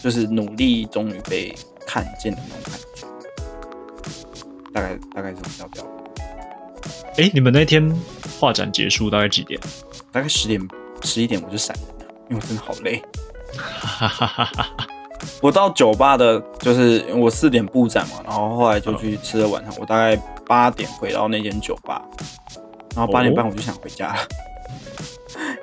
[0.02, 1.54] 就是努力终于被
[1.86, 3.06] 看见的那种感觉。
[4.72, 5.84] 大概大概这种调调，
[7.16, 7.94] 哎、你们那天
[8.38, 9.58] 画展结束大概几点？
[10.12, 10.60] 大概十点
[11.02, 13.02] 十一点我就闪人了，因为我真的好累。
[15.40, 19.72] 我到酒吧的，就是我四点布展嘛，然后后来就去吃了晚餐。
[19.78, 20.14] 我大概
[20.46, 22.02] 八点回到那间酒吧，
[22.94, 24.18] 然后八点半我就想回家了，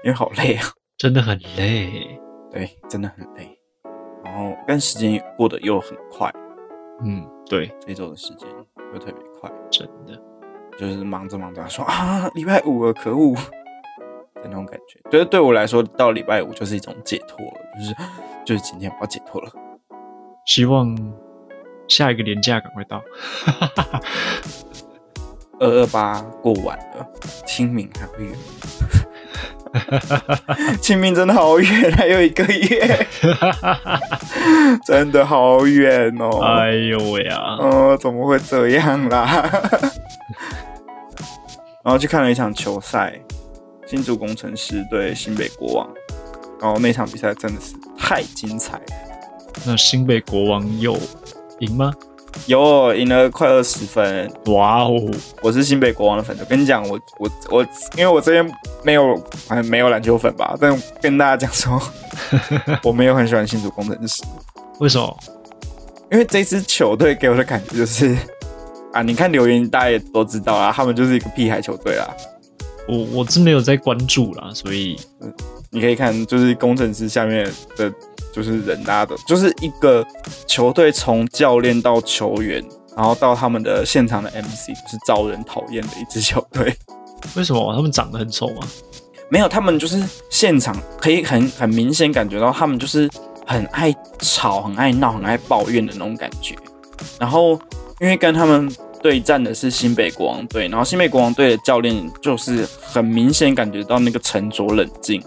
[0.03, 0.65] 因为好累啊，
[0.97, 2.19] 真的很累。
[2.51, 3.57] 对，真的很累。
[4.23, 6.31] 然后但时间过得又很快，
[7.03, 8.47] 嗯，对，这周的时间
[8.93, 10.21] 又特别快，真的
[10.77, 13.33] 就是忙着忙着说啊，礼拜五了，可恶
[14.35, 14.99] 的那种感觉。
[15.09, 17.95] 对，对我来说，到礼拜五就是一种解脱了，就是
[18.45, 19.51] 就是今天我要解脱了。
[20.45, 20.95] 希望
[21.87, 23.01] 下一个年假赶快到。
[25.59, 27.07] 二二八过完了，
[27.45, 28.35] 清明还会远。
[30.81, 33.07] 清明真的好远，还有一个月，
[34.85, 36.39] 真的好远哦！
[36.43, 37.57] 哎呦喂啊！
[37.59, 39.49] 哦，怎么会这样啦？
[41.83, 43.19] 然后去看了一场球赛，
[43.85, 45.89] 新竹工程师对新北国王，
[46.61, 48.83] 然后那场比赛真的是太精彩了。
[49.65, 50.97] 那新北国王有
[51.59, 51.91] 赢吗？
[52.45, 54.99] 有赢了快二十分，哇哦！
[55.41, 57.63] 我是新北国王的粉丝，跟你讲，我我我，
[57.95, 61.81] 因为我这边没有还没有篮球粉吧，但跟大家讲说，
[62.83, 64.23] 我没有很喜欢新竹工程师，
[64.79, 65.17] 为什么？
[66.11, 68.15] 因为这支球队给我的感觉就是
[68.91, 72.07] 啊，你看留言大家也都知道啦，他们就是一个屁孩球队啦。
[72.87, 74.99] 我我是没有在关注啦，所以
[75.71, 77.91] 你可以看，就是工程师下面的。
[78.33, 80.05] 就是人拉的，就是一个
[80.47, 82.61] 球队从教练到球员，
[82.97, 86.75] 然后到他们的现场的 MC，是招人讨厌的一支球队。
[87.35, 87.73] 为什么？
[87.73, 88.67] 他们长得很丑吗？
[89.29, 93.09] 没有，他们就是现场可以很很明显感觉到，他们就是
[93.47, 96.55] 很爱吵、很爱闹、很爱抱怨的那种感觉。
[97.19, 97.53] 然后，
[97.99, 98.69] 因为跟他们
[99.01, 105.21] 对战的是新北国王队，然后新北国王队的教练就是很明显感觉到那个沉着冷静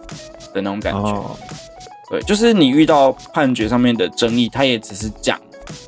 [0.55, 1.25] 的那种感觉。
[2.09, 5.39] 对，就是你遇到判决上面的争议，他也只是讲，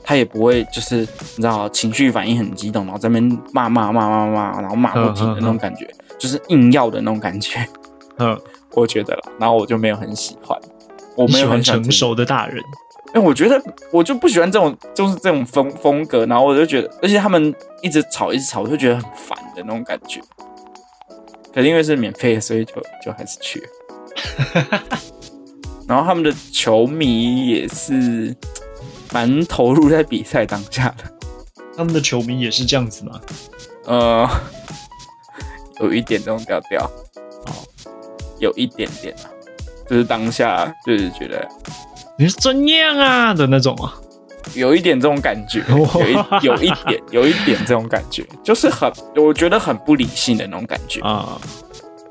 [0.02, 7.64] 他也不会就是你知道情绪反应很激动，然后在那边骂骂骂骂骂，然后骂不停的那种感觉，就是硬要的那种感觉。
[8.18, 8.36] 嗯，
[8.74, 10.58] 我觉得啦，然后我就没有很喜欢，
[11.16, 12.62] 我没有很成熟的大人。
[13.14, 20.20] 哎，我觉得我就不喜欢这种，就是这种风风格，然后我就觉得，而且他们一直吵一直吵，我就觉得很烦的那种感觉。
[21.54, 23.62] 可是因为是免费的，所以就就还是去。
[25.88, 28.36] 然后他们的球迷也是
[29.10, 31.04] 蛮投入在比赛当下的。
[31.76, 33.20] 他们的球迷也是这样子吗？
[33.86, 34.28] 呃，
[35.80, 36.84] 有一点这种调调，
[37.46, 37.54] 哦，
[38.38, 39.30] 有一点点啊，
[39.88, 41.48] 就是当下就是觉得
[42.18, 43.94] 你是怎样啊的那种啊，
[44.54, 51.40] 有一点这种感觉， 有一有一点有一点这种感觉，就是很我觉得很不理性的那种感觉啊。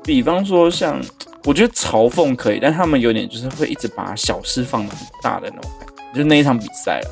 [0.08, 1.00] 比方说像。
[1.44, 7.10] 我觉得嘲讽可以，但他们有点就是会一直把小事放的很大的那种感觉，就那一场比赛啦，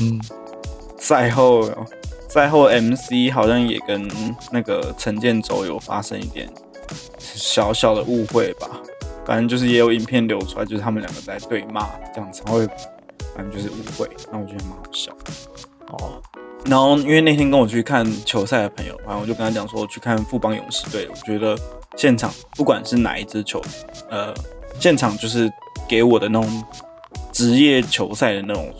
[0.00, 0.18] 嗯，
[0.98, 1.70] 赛后
[2.28, 4.10] 赛后 MC 好像也跟
[4.50, 6.48] 那个陈建州有发生一点
[7.18, 8.66] 小小的误会吧，
[9.24, 12.66] 反正就是也有影片流出来，就是他们两个在对骂这样才，会
[13.36, 15.12] 反正就是误会，那我觉得蛮好笑
[15.92, 16.20] 哦。
[16.66, 21.56] 然后因为那天跟我去看球赛的朋友，然后我就跟他讲说去看富邦勇士队，我觉得。
[21.96, 23.60] 现场不管是哪一支球，
[24.08, 24.32] 呃，
[24.78, 25.50] 现场就是
[25.88, 26.64] 给我的那种
[27.32, 28.72] 职业球赛的那种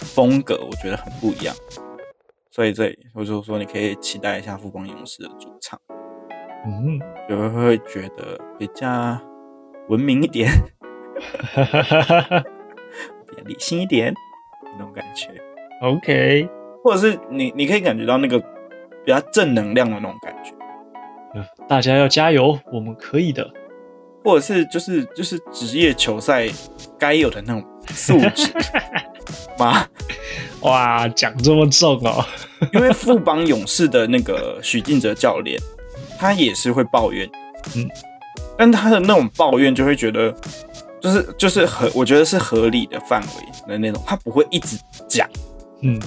[0.00, 1.56] 风格，我觉得很不一样。
[2.50, 5.80] 所以这里我就说，你可以期待一下富邦勇士的主场，
[6.66, 9.18] 嗯，就会会觉得比较
[9.88, 10.52] 文明一点，
[13.26, 14.12] 比较理性一点
[14.76, 15.30] 那种感觉。
[15.80, 16.46] OK，
[16.82, 20.52] 或者是你你可以感觉到那个比较正能量的那种感觉。
[21.68, 23.48] 大家要加油，我们可以的。
[24.24, 26.48] 或者是就是就是职业球赛
[26.98, 28.52] 该有的那种素质
[29.58, 29.86] 吗？
[30.60, 32.24] 哇，讲这么重哦！
[32.72, 35.58] 因为富邦勇士的那个许晋哲教练，
[36.18, 37.30] 他也是会抱怨，
[37.76, 37.88] 嗯，
[38.58, 40.34] 但他的那种抱怨就会觉得，
[41.00, 45.28] 就是就是合，我觉得是合理的范围的那种，他不会一直讲，
[45.82, 45.98] 嗯，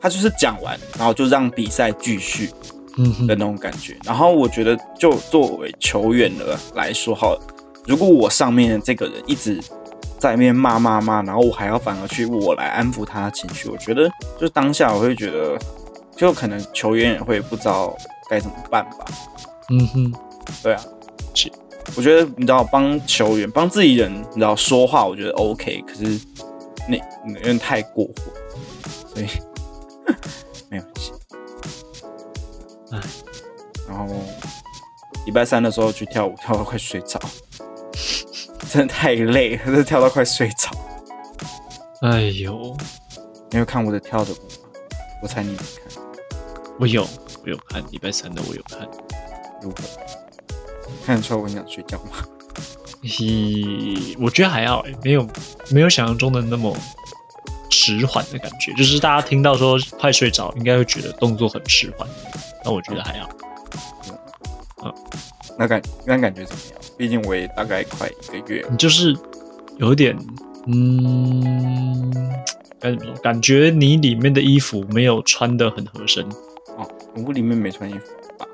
[0.00, 2.50] 他就是讲完，然后就让比赛继续。
[2.96, 7.38] 嗯的那种感觉，然后我觉得，就作为球员的来说，好，
[7.86, 9.60] 如果我上面的这个人一直
[10.18, 15.56] 在面骂骂骂，然后我还要反而去我来安抚他的情绪，我觉得就当下我会觉得，
[16.16, 17.96] 就可能球员也会不知道
[18.28, 19.04] 该怎么办吧。
[19.70, 20.12] 嗯哼，
[20.60, 20.82] 对啊，
[21.96, 26.20] 我觉得你知道帮球员帮自己人，你知道说话，我觉得 OK，可是
[26.88, 26.96] 那
[27.34, 28.12] 有点太过火，
[29.14, 29.26] 所以
[30.70, 31.12] 没有关系。
[32.92, 33.00] 哎，
[33.88, 34.06] 然后
[35.26, 37.20] 礼拜三的时候去跳舞，跳到快睡着。
[38.70, 40.70] 真的太累了，这跳到快睡着。
[42.02, 42.76] 哎呦，
[43.50, 44.42] 你有看我的跳的舞吗？
[45.22, 46.02] 我猜你没看。
[46.78, 47.06] 我有，
[47.44, 48.88] 我有看礼拜三的，我有看。
[49.60, 49.76] 如何？
[51.04, 52.12] 看得出来我很想睡觉吗？
[53.02, 55.26] 嘿，我觉得还好，没有
[55.70, 56.74] 没有想象中的那么
[57.98, 58.72] 迟缓的感觉。
[58.74, 62.08] 就是大家听到说快睡着，应该会觉得动作很迟缓。
[62.64, 63.28] 那我觉得还好。
[64.84, 64.94] 嗯，
[65.58, 66.80] 那感那感觉怎么样？
[66.96, 68.64] 毕竟我也大概快一个月。
[68.70, 69.16] 你就是
[69.78, 70.16] 有点，
[70.66, 72.12] 嗯，
[72.78, 73.14] 该怎么说？
[73.22, 76.24] 感觉你里面的衣服没有穿的很合身。
[76.78, 76.88] 哦，
[77.26, 78.00] 我里面没穿衣服
[78.38, 78.46] 吧？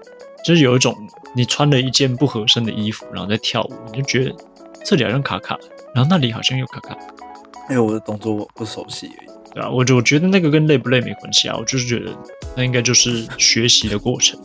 [0.44, 0.96] 就是有一种
[1.34, 4.34] 你穿了一件不合身的衣服，然后在跳舞，你就觉得
[4.84, 5.56] 这里好像卡卡，
[5.94, 6.96] 然后那里好像又卡卡。
[7.68, 9.28] 因为我的动作我不熟悉而已。
[9.52, 12.12] 对啊，我就我觉得那个跟累不累没关系啊，我就是觉得
[12.54, 14.38] 那应该就是学习的过程。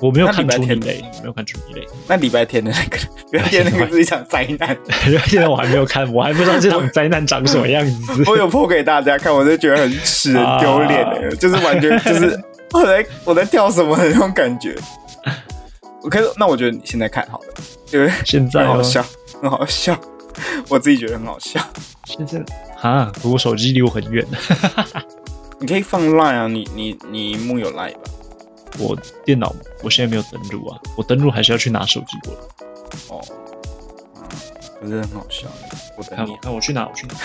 [0.00, 1.86] 我没有看出你累，没有看出你累。
[2.08, 2.96] 那礼拜天的那个，
[3.32, 4.74] 礼拜天那个是一场灾难。
[5.06, 8.24] 礼拜天我还没有看，我还不知道这场灾难长什么样子。
[8.26, 12.40] 我有播给大家看，我就觉得很耻、很丢脸的，就是完全就是
[12.72, 14.74] 我在我在跳什么的那种感觉。
[16.10, 17.54] 可是那我觉得你现在看好了，
[17.92, 19.04] 因为现在很好笑，
[19.42, 19.94] 很好笑，
[20.68, 21.60] 我自己觉得很好笑。
[22.10, 22.42] 现在
[22.80, 24.26] 啊，我手机离我很远。
[25.60, 28.00] 你可以放 Line 啊，你你你幕有 Line 吧？
[28.78, 32.40] 我电脑我现在没有登录啊，我登录还是要去拿手机过来。
[33.08, 33.20] 哦，
[34.16, 34.22] 嗯，
[34.80, 35.46] 可是很好笑。
[35.96, 37.14] 我等你，那我去拿，我去拿。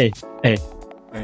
[0.00, 0.10] 哎
[0.42, 0.54] 哎
[1.12, 1.20] 哎！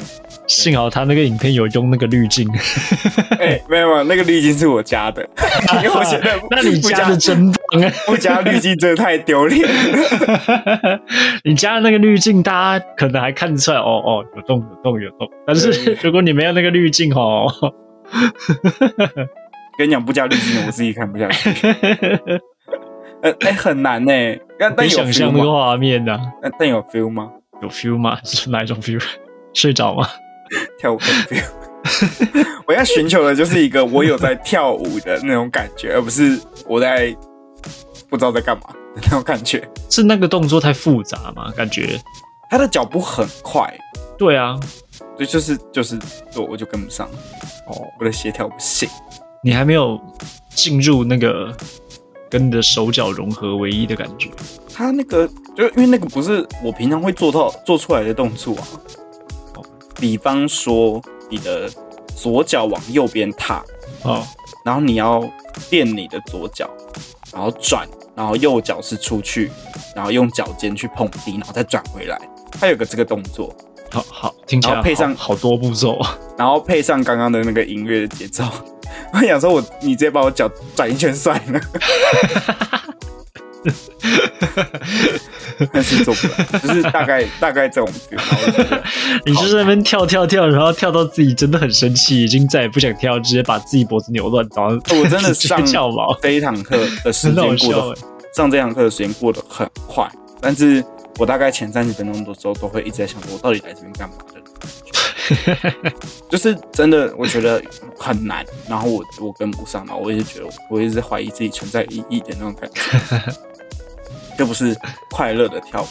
[0.47, 2.47] 幸好他那个影片有用那个滤镜。
[3.41, 5.27] 哎，没有没有，那个滤镜是我加的。
[5.83, 7.93] 因为我觉得， 那你加的真棒啊！
[8.07, 9.67] 不加滤镜真的太丢脸。
[11.45, 15.29] 你加的那个滤镜，大家可能还看得出来，哦哦，有动有动有动。
[15.47, 17.47] 但是如果你没有那个滤镜，哦，
[19.79, 21.49] 跟你讲不加滤镜，我自己看不下去。
[23.23, 24.13] 呃，哎，很难呢。
[24.77, 26.19] 但想象那个画面呢？
[26.59, 27.31] 但有 feel 吗？
[27.63, 28.19] 有 feel 吗？
[28.25, 29.03] 是哪一种 feel？
[29.55, 30.09] 睡着吗？
[30.79, 31.45] 跳舞的 feel。
[32.67, 37.15] 我要寻求的就是一个我有在跳舞的那种感觉，而不是我在
[38.09, 38.65] 不知道在干嘛
[38.95, 39.67] 的那种感觉。
[39.89, 41.51] 是那个动作太复杂吗？
[41.57, 42.01] 感觉
[42.51, 43.73] 他的脚步很快。
[44.19, 44.59] 对啊，
[45.17, 45.99] 对，就是就是
[46.35, 47.07] 我我就跟不上。
[47.69, 48.89] 哦，我的协调不行。
[49.45, 50.01] 你还没有
[50.51, 51.55] 进入那个。
[52.29, 54.29] 跟你的手脚融合为一的感觉，
[54.77, 58.69] 他那个就因为那个不是我平常会做到做出来的动作啊。
[59.99, 61.71] 比方说你的
[62.15, 63.65] 左脚往右边踏，
[64.03, 64.23] 哦，
[64.63, 65.27] 然后你要
[65.71, 66.69] 垫你的左脚，
[67.33, 69.51] 然后转，然后右脚是出去，
[69.95, 72.21] 然后用脚尖去碰地，然后再转回来。
[72.61, 73.57] 他有个这个动作，
[73.91, 75.99] 好好听起来配上好多步骤，
[76.37, 78.45] 然后配上刚刚的那个音乐的节奏。
[79.15, 81.61] 我想说，我你直接把我脚转一圈算了，
[85.73, 87.89] 但是做不来，就是大概大概这种。
[89.25, 94.47] 你就在那边跳跳跳，然后跳到自己真的很生气，已经再也不想跳，直接把自己脖子扭乱。
[94.55, 97.97] 然后我真的上跳毛这一堂课的时 间过得
[98.35, 100.09] 上这堂课的时间过得很快，
[100.41, 100.85] 但是
[101.19, 104.41] 我大概前三十分钟的时候都会一直在想，我到底来这边干嘛的。
[106.31, 107.61] 就是真的，我觉得
[107.99, 112.81] 很难，然后我我跟不上嘛，我也觉得我一直在怀疑自己存在意义的那种感觉，
[114.37, 114.77] 就不是
[115.11, 115.87] 快乐的跳舞。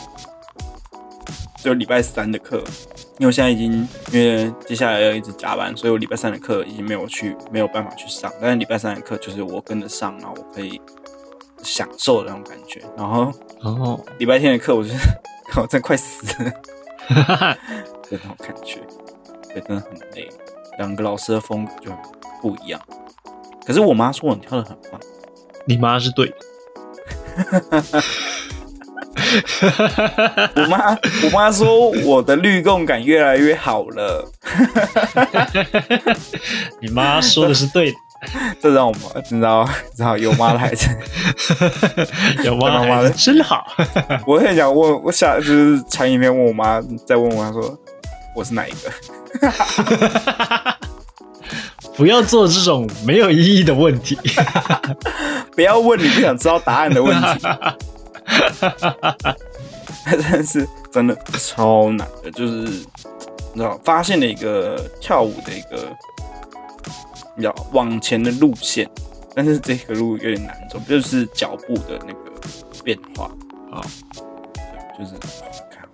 [1.64, 2.58] 就礼拜三的课，
[3.18, 8.32] 因为我现在已经因为接下来要一直加班，所以我礼拜三的课已经没有去，没有办法去上。
[8.40, 10.80] 但是礼拜三的课就是我跟得上，然后我可以
[11.64, 12.84] 享受的那种感觉。
[12.96, 14.98] 然后哦，礼拜天的课，我就是
[15.60, 16.52] 我真快死了。
[18.08, 18.80] 这种感觉，
[19.52, 20.30] 对，真的很累。
[20.78, 22.00] 两个老师的风格就很
[22.44, 22.80] 不一样。
[23.66, 25.02] 可是我妈说我跳的很棒，
[25.66, 26.36] 你妈是对的。
[30.56, 34.32] 我妈，我妈说我的律动感越来越好了。
[36.82, 37.98] 你妈说的是对的，
[38.62, 40.90] 这让我们知道，知道有妈的孩子，
[42.44, 43.66] 有妈妈的真好。
[44.26, 47.78] 我很想问，我下就是传影片问我妈，再问我妈说。
[48.36, 48.92] 我是哪一个？
[51.96, 54.20] 不要做这种没有意义的问题。
[55.56, 57.48] 不要问你不想知道答案的问题。
[60.06, 62.86] 但是真的超难的，就是你
[63.56, 65.96] 知道，发现了一个跳舞的一个
[67.38, 68.90] 要往前的路线，
[69.34, 72.32] 但是这个路有点难走，就是脚步的那个
[72.84, 73.26] 变化
[73.72, 73.82] 啊，
[74.98, 75.14] 就是
[75.70, 75.88] 看，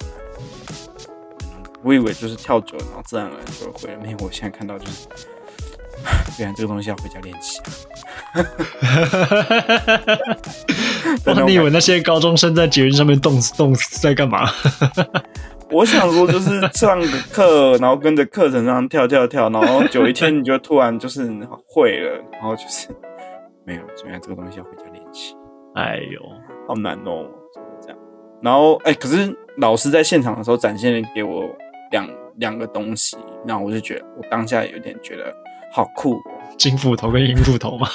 [1.83, 3.99] 我以为就是跳久了，然后自然而然就会了。
[4.01, 5.07] 没有，我现在看到就是，
[6.39, 7.61] 原来这个东西要回家练习。
[11.25, 14.49] 那你以为那些高中生在捷运上面冻死冻死在干嘛？
[15.71, 21.25] 我想说，就是上个课，然后跟着课程上跳跳跳，然后有一天你就突然就是
[21.65, 22.89] 会了，然后就是
[23.65, 25.33] 没有，原来这个东西要回家练习。
[25.75, 26.21] 哎呦，
[26.67, 27.25] 好难哦，
[27.81, 27.97] 这样。
[28.41, 31.45] 然后哎，可是老师在现场的时候展现给我
[31.91, 33.15] 两两个东西，
[33.47, 35.33] 然后我就觉得我当下有点觉得
[35.71, 36.21] 好酷，
[36.57, 37.87] 金斧头跟银斧头嘛。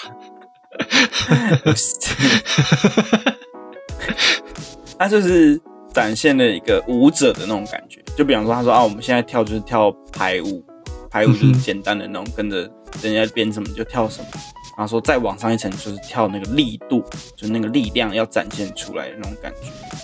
[4.98, 5.60] 他就是
[5.92, 10.64] 展现了一个舞者的那种感觉，就比方说，他说啊，我们现在跳就是跳排舞，
[11.10, 12.70] 排舞就是简单的那种，跟着
[13.02, 14.28] 人家编什么就跳什么。
[14.76, 17.02] 然后说再往上一层就是跳那个力度，
[17.34, 19.58] 就是那个力量要展现出来的那种感觉。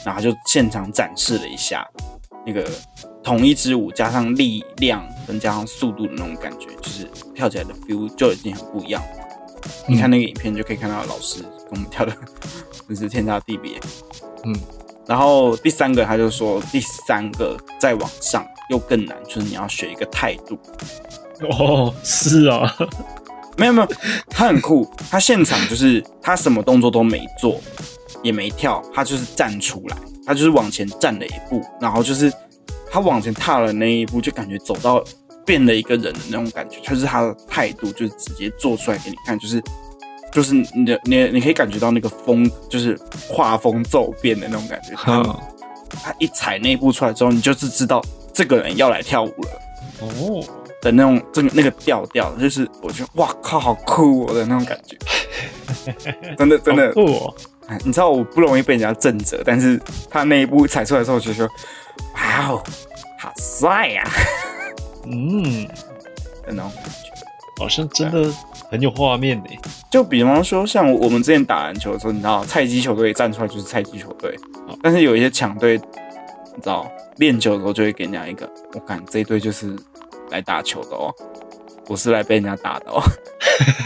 [0.04, 1.86] 然后就现场展示了一下
[2.46, 2.66] 那个
[3.22, 9.02] 同一支舞加上力量跟加上速度的那种感觉，就是跳起来的 feel 就已经很不一样。
[9.86, 12.12] 你看那个影片就可以看到老师跟我们跳的，
[12.88, 13.78] 真是天差地别。
[14.44, 14.54] 嗯，
[15.06, 20.58] 然后第三个他就说，第三个再往上又更难，就是你要学一个态度。
[21.50, 22.74] 哦，是啊，
[23.56, 23.88] 没有没有，
[24.28, 27.60] 他很酷，他现场就是他什么动作都没做，
[28.22, 29.96] 也没跳，他就是站出来，
[30.26, 32.32] 他就是往前站了一步，然后就是
[32.92, 35.02] 他往前踏了那一步，就感觉走到。
[35.44, 39.60] 变了一个人的那种感觉，就是他的态度，就是直接做出来给你看，就是
[40.30, 42.96] 就是你的你你可以感觉到那个风，就是
[43.28, 44.90] 画风骤变的那种感觉。
[44.94, 45.20] 他
[45.90, 48.00] 他一踩那一步出来之后，你就是知道
[48.32, 49.60] 这个人要来跳舞了
[50.02, 50.44] 哦
[50.80, 54.96] 的那种这个那个调调，就是我觉得哇靠，好酷哦的那种感觉，
[56.38, 57.34] 真的真的酷。
[57.84, 61.48] 你知道我不容易被人家震着，但是他那一步踩出来之后，我就说
[62.14, 62.62] 哇哦，
[63.18, 64.04] 好帅呀！
[65.06, 65.68] 嗯，
[66.46, 67.10] 那种感觉
[67.58, 68.32] 好像真的
[68.70, 69.44] 很有画面呢。
[69.90, 74.36] 就比方说，像我们之前打篮球的时候，你知道，菜鸡球队站出来就是菜鸡球队。
[74.82, 79.76] 但是有一些强队，你知道，练球的时候就会给人家一个，我感这一队就是
[80.30, 81.14] 来打球的哦，
[81.84, 83.02] 不是来被人家打的哦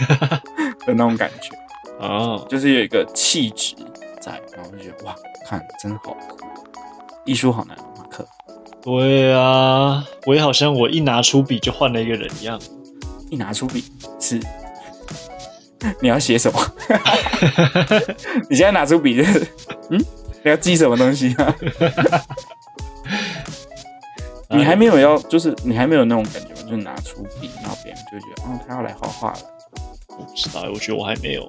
[0.85, 1.55] 的那种感觉。
[1.99, 3.75] 哦，就是有一个气质
[4.21, 5.15] 在，然后就觉得哇，
[5.47, 6.45] 看真好酷，
[7.25, 7.77] 艺术好难。
[8.81, 12.59] 对啊，我也好像我一拿出笔就换了一个人一样。
[13.29, 13.83] 一拿出笔
[14.19, 14.39] 是
[16.01, 16.59] 你要写什么？
[18.49, 19.47] 你现在拿出笔就是
[19.91, 19.99] 嗯，
[20.43, 21.55] 你要记什么东西啊？
[24.49, 26.61] 你还没有要，就是你还没有那种感觉吗？
[26.63, 29.39] 就是拿出笔，然后别人就觉得哦，他要来画画了。
[30.17, 31.45] 我不知道，我觉得我还没有。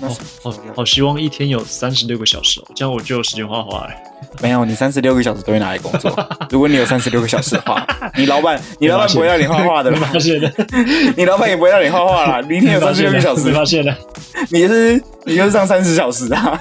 [0.00, 3.90] 哦，好好希望一天有三十六个小时哦，这样我就有时间画画了。
[4.42, 6.10] 没有，你三十六个小时都会拿来工作。
[6.50, 7.86] 如果你有三十六个小时的话，
[8.16, 9.94] 你老板，你老板不会让你画画的。
[9.94, 10.52] 发现的，
[11.16, 12.46] 你老板也不会让你画画了。
[12.46, 13.96] 你一天有三十六个小时，发现的，
[14.50, 16.60] 你是你就是上三十小时啊。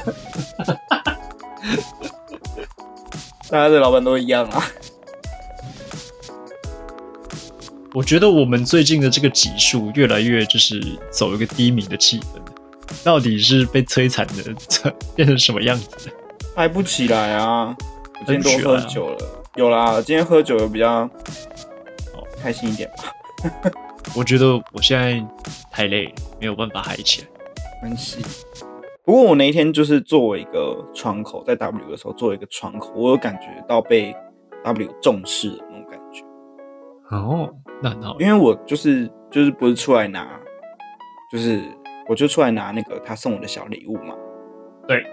[3.50, 4.64] 大家的老板都一样啊。
[7.94, 10.82] 我觉得我们最近的这个级数越来越就是
[11.12, 12.43] 走一个低迷的气氛。
[13.04, 16.10] 到底是被摧残的，变成什么样子？
[16.56, 17.76] 嗨不起来啊！
[18.20, 19.18] 我今天多喝酒了，
[19.56, 21.10] 有啦，今天喝酒有比较
[22.42, 23.72] 开心一点吧。
[24.16, 25.26] 我觉得我现在
[25.72, 27.28] 太累，没有办法嗨起来。
[27.82, 28.20] 关系。
[29.04, 34.16] 不过我那一天就是作为一个窗口，在 W 的时候作为一个窗口，我有感觉到被
[34.64, 36.24] W 重视的那种感觉。
[37.18, 37.50] 哦，
[37.82, 40.40] 那很好，因为我就是就是不是出来拿，
[41.32, 41.64] 就是。
[42.08, 44.14] 我就出来拿那个他送我的小礼物嘛，
[44.88, 45.06] 对，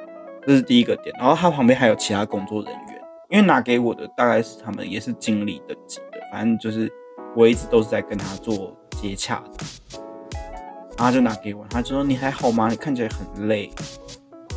[0.47, 1.15] 这是第一个点。
[1.19, 6.93] 然后他旁边还有其他工作人员，因为拿给我的大概是他们也是经理等级的，反正就是
[7.37, 10.01] 我一直都是在跟他做接洽的。
[10.99, 12.69] 然后就拿给我，他就说你还好吗？
[12.69, 13.71] 你看起来很累。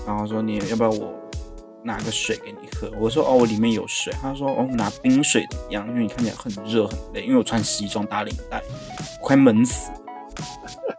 [0.05, 1.13] 然后说你要不要我
[1.83, 2.91] 拿个水给你喝？
[2.99, 4.11] 我说哦，我里面有水。
[4.21, 5.87] 他说哦，拿冰水怎么样？
[5.87, 8.61] 因为你看起来很热很累，因为我穿西装打领带，
[9.21, 9.89] 快闷死。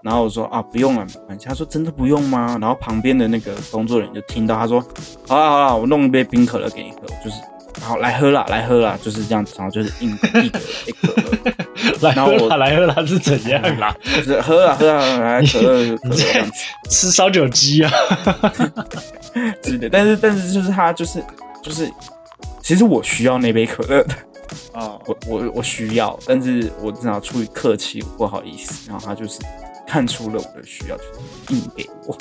[0.03, 1.47] 然后我说啊，不用了，没关系。
[1.47, 2.59] 他说真的不用吗？
[2.61, 4.81] 然后旁边的那个工作人员就听到他说，
[5.27, 7.37] 好了好了，我弄一杯冰可乐给你喝，就是
[7.81, 10.41] 好来喝啦，来喝啦，就是这样子，然后就是硬一个
[10.87, 11.09] 一可
[12.01, 13.97] 乐， 来喝啦，来喝啦是怎样啦？
[14.05, 17.91] 就是喝啊喝啊，来可乐可乐这样子，吃烧酒鸡啊，
[19.65, 21.25] 是的，但是但是就是他就是
[21.63, 21.91] 就是，
[22.61, 24.15] 其实我需要那杯可乐的
[24.73, 29.41] 啊，我我我需要，但是我正好出于客气，不好意思，然后他就是。
[29.87, 31.05] 看出了我的需要，就
[31.51, 32.17] 硬给我。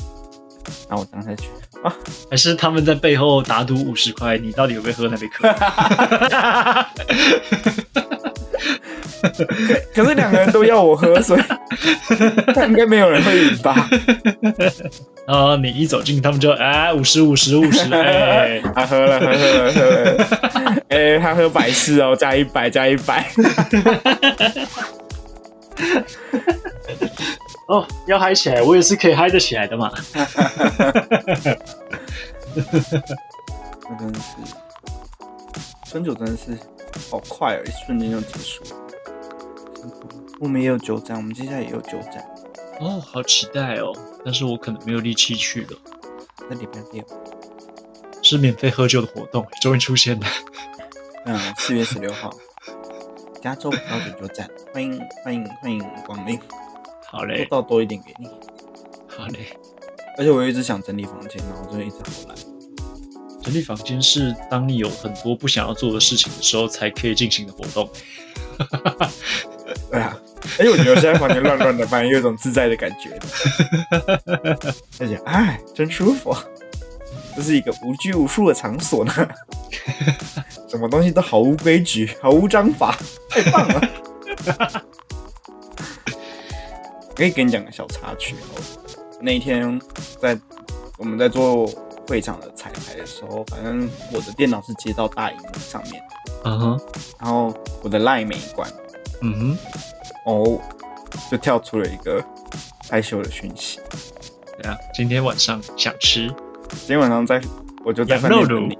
[0.89, 1.47] 然后我当下去
[1.81, 1.95] 啊，
[2.29, 5.47] 还是他们在背后打赌五十块，你到底有没有喝那杯可？
[9.95, 11.41] 可是两个人都要我喝，所以
[12.67, 13.89] 应该没有人会赢吧？
[15.25, 20.27] 然后你一走近，他们就哎五十五十五十， 哎，他喝了喝了喝了，
[20.89, 23.25] 哎，他喝百事哦，加一百加一百。
[27.69, 29.89] 哦，要嗨起来，我也是可以嗨得起来的嘛。
[32.53, 34.35] 那真的是，
[35.89, 36.57] 春酒真的是
[37.09, 38.61] 好快哦，一瞬间就结束。
[40.43, 42.21] 我们也有酒展，我们接下来也有酒展。
[42.81, 43.93] 哦，好期待哦！
[44.25, 45.77] 但是我可能没有力气去了。
[46.49, 47.01] 那礼拜六
[48.21, 50.27] 是免费喝酒的活动，终于出现了。
[51.25, 52.29] 嗯，四月十六号，
[53.41, 56.37] 加州葡萄酒酒展，欢迎欢迎欢迎光临。
[57.07, 58.27] 好嘞，多倒多一点给你。
[59.07, 59.57] 好嘞。
[60.17, 62.37] 而且我一直想整理房间，然后就一直好懒。
[63.41, 67.89] 整理房间是当你有很多不想要做的事情的时候才可以进行的活动。
[70.57, 73.19] 对啊，而且我觉得现在房间乱乱的，反而有一种自在的感觉。
[74.99, 76.35] 而且，哎，真舒服。
[77.35, 79.11] 这是一个无拘无束的场所呢，
[80.69, 82.95] 什么东西都毫无规矩，毫无章法，
[83.29, 83.81] 太棒了。
[87.15, 88.61] 可以跟你讲个小插曲哦。
[89.19, 89.79] 那一天
[90.21, 90.37] 在
[90.97, 91.65] 我们在做
[92.07, 96.03] 会场的彩排的时候，反正我的电脑是接到大荧幕上面，
[96.43, 96.81] 嗯哼，
[97.19, 97.51] 然后
[97.81, 98.69] 我的赖没关，
[99.21, 99.57] 嗯哼，
[100.25, 100.59] 哦，
[101.29, 102.23] 就跳出了一个
[102.89, 103.79] 害羞的讯息。
[104.61, 106.27] 对啊，今天晚上想吃，
[106.69, 107.41] 今天晚上在
[107.83, 108.77] 我就在饭店等你，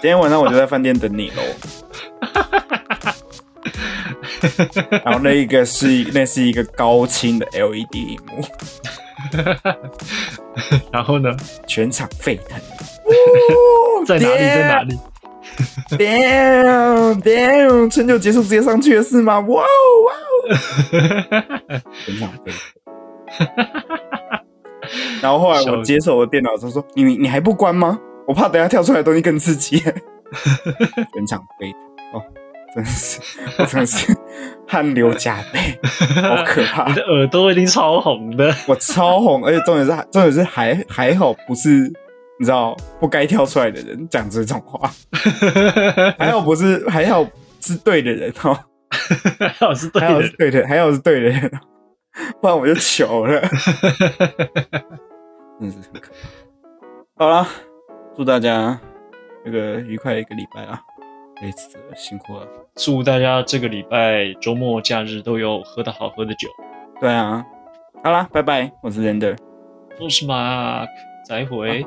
[0.00, 1.42] 今天晚上我就在饭店等你喽。
[5.04, 8.42] 然后那一个是那是一个高清的 LED 屏幕，
[10.92, 11.36] 然后呢，
[11.66, 12.58] 全场沸腾，
[14.06, 14.38] 在哪里？
[14.38, 14.98] 在哪里
[15.96, 19.40] Damn damn，春酒结束直接上去了是吗？
[19.48, 19.66] 哇哦
[20.06, 20.12] 哇
[20.50, 22.60] 哦，全场沸腾。
[25.20, 27.98] 然后后来我接手我电脑，他说：“你你还不关吗？
[28.26, 29.78] 我怕等下跳出来的东西更刺激。
[31.14, 32.22] ”全场沸腾哦。
[32.74, 33.20] 真是，
[33.58, 34.14] 我真是
[34.68, 35.78] 汗流浃背，
[36.20, 36.86] 好可怕！
[36.88, 41.90] 你的耳朵已经超红的，我超红，而且重点是，重点是还还好，不是
[42.38, 44.90] 你知道不该跳出来的人讲这种话，
[46.18, 47.26] 还好不是，还好
[47.60, 48.58] 是对的人哦，
[49.38, 51.50] 还好是对的，对的，还好是对的人，
[52.40, 53.40] 不然我就糗了，
[55.60, 56.10] 真是很可
[57.16, 57.24] 怕。
[57.24, 57.46] 好了，
[58.14, 58.78] 祝大家
[59.44, 60.80] 那个愉快的一个礼拜啊！
[61.42, 62.46] 累死了，辛苦了。
[62.76, 66.48] 祝大家这个礼拜周末假日都有喝的好喝的酒。
[67.00, 67.44] 对啊，
[68.04, 69.36] 好啦，拜拜，我是 Render，
[69.98, 70.86] 我是 Mark，
[71.26, 71.84] 再会。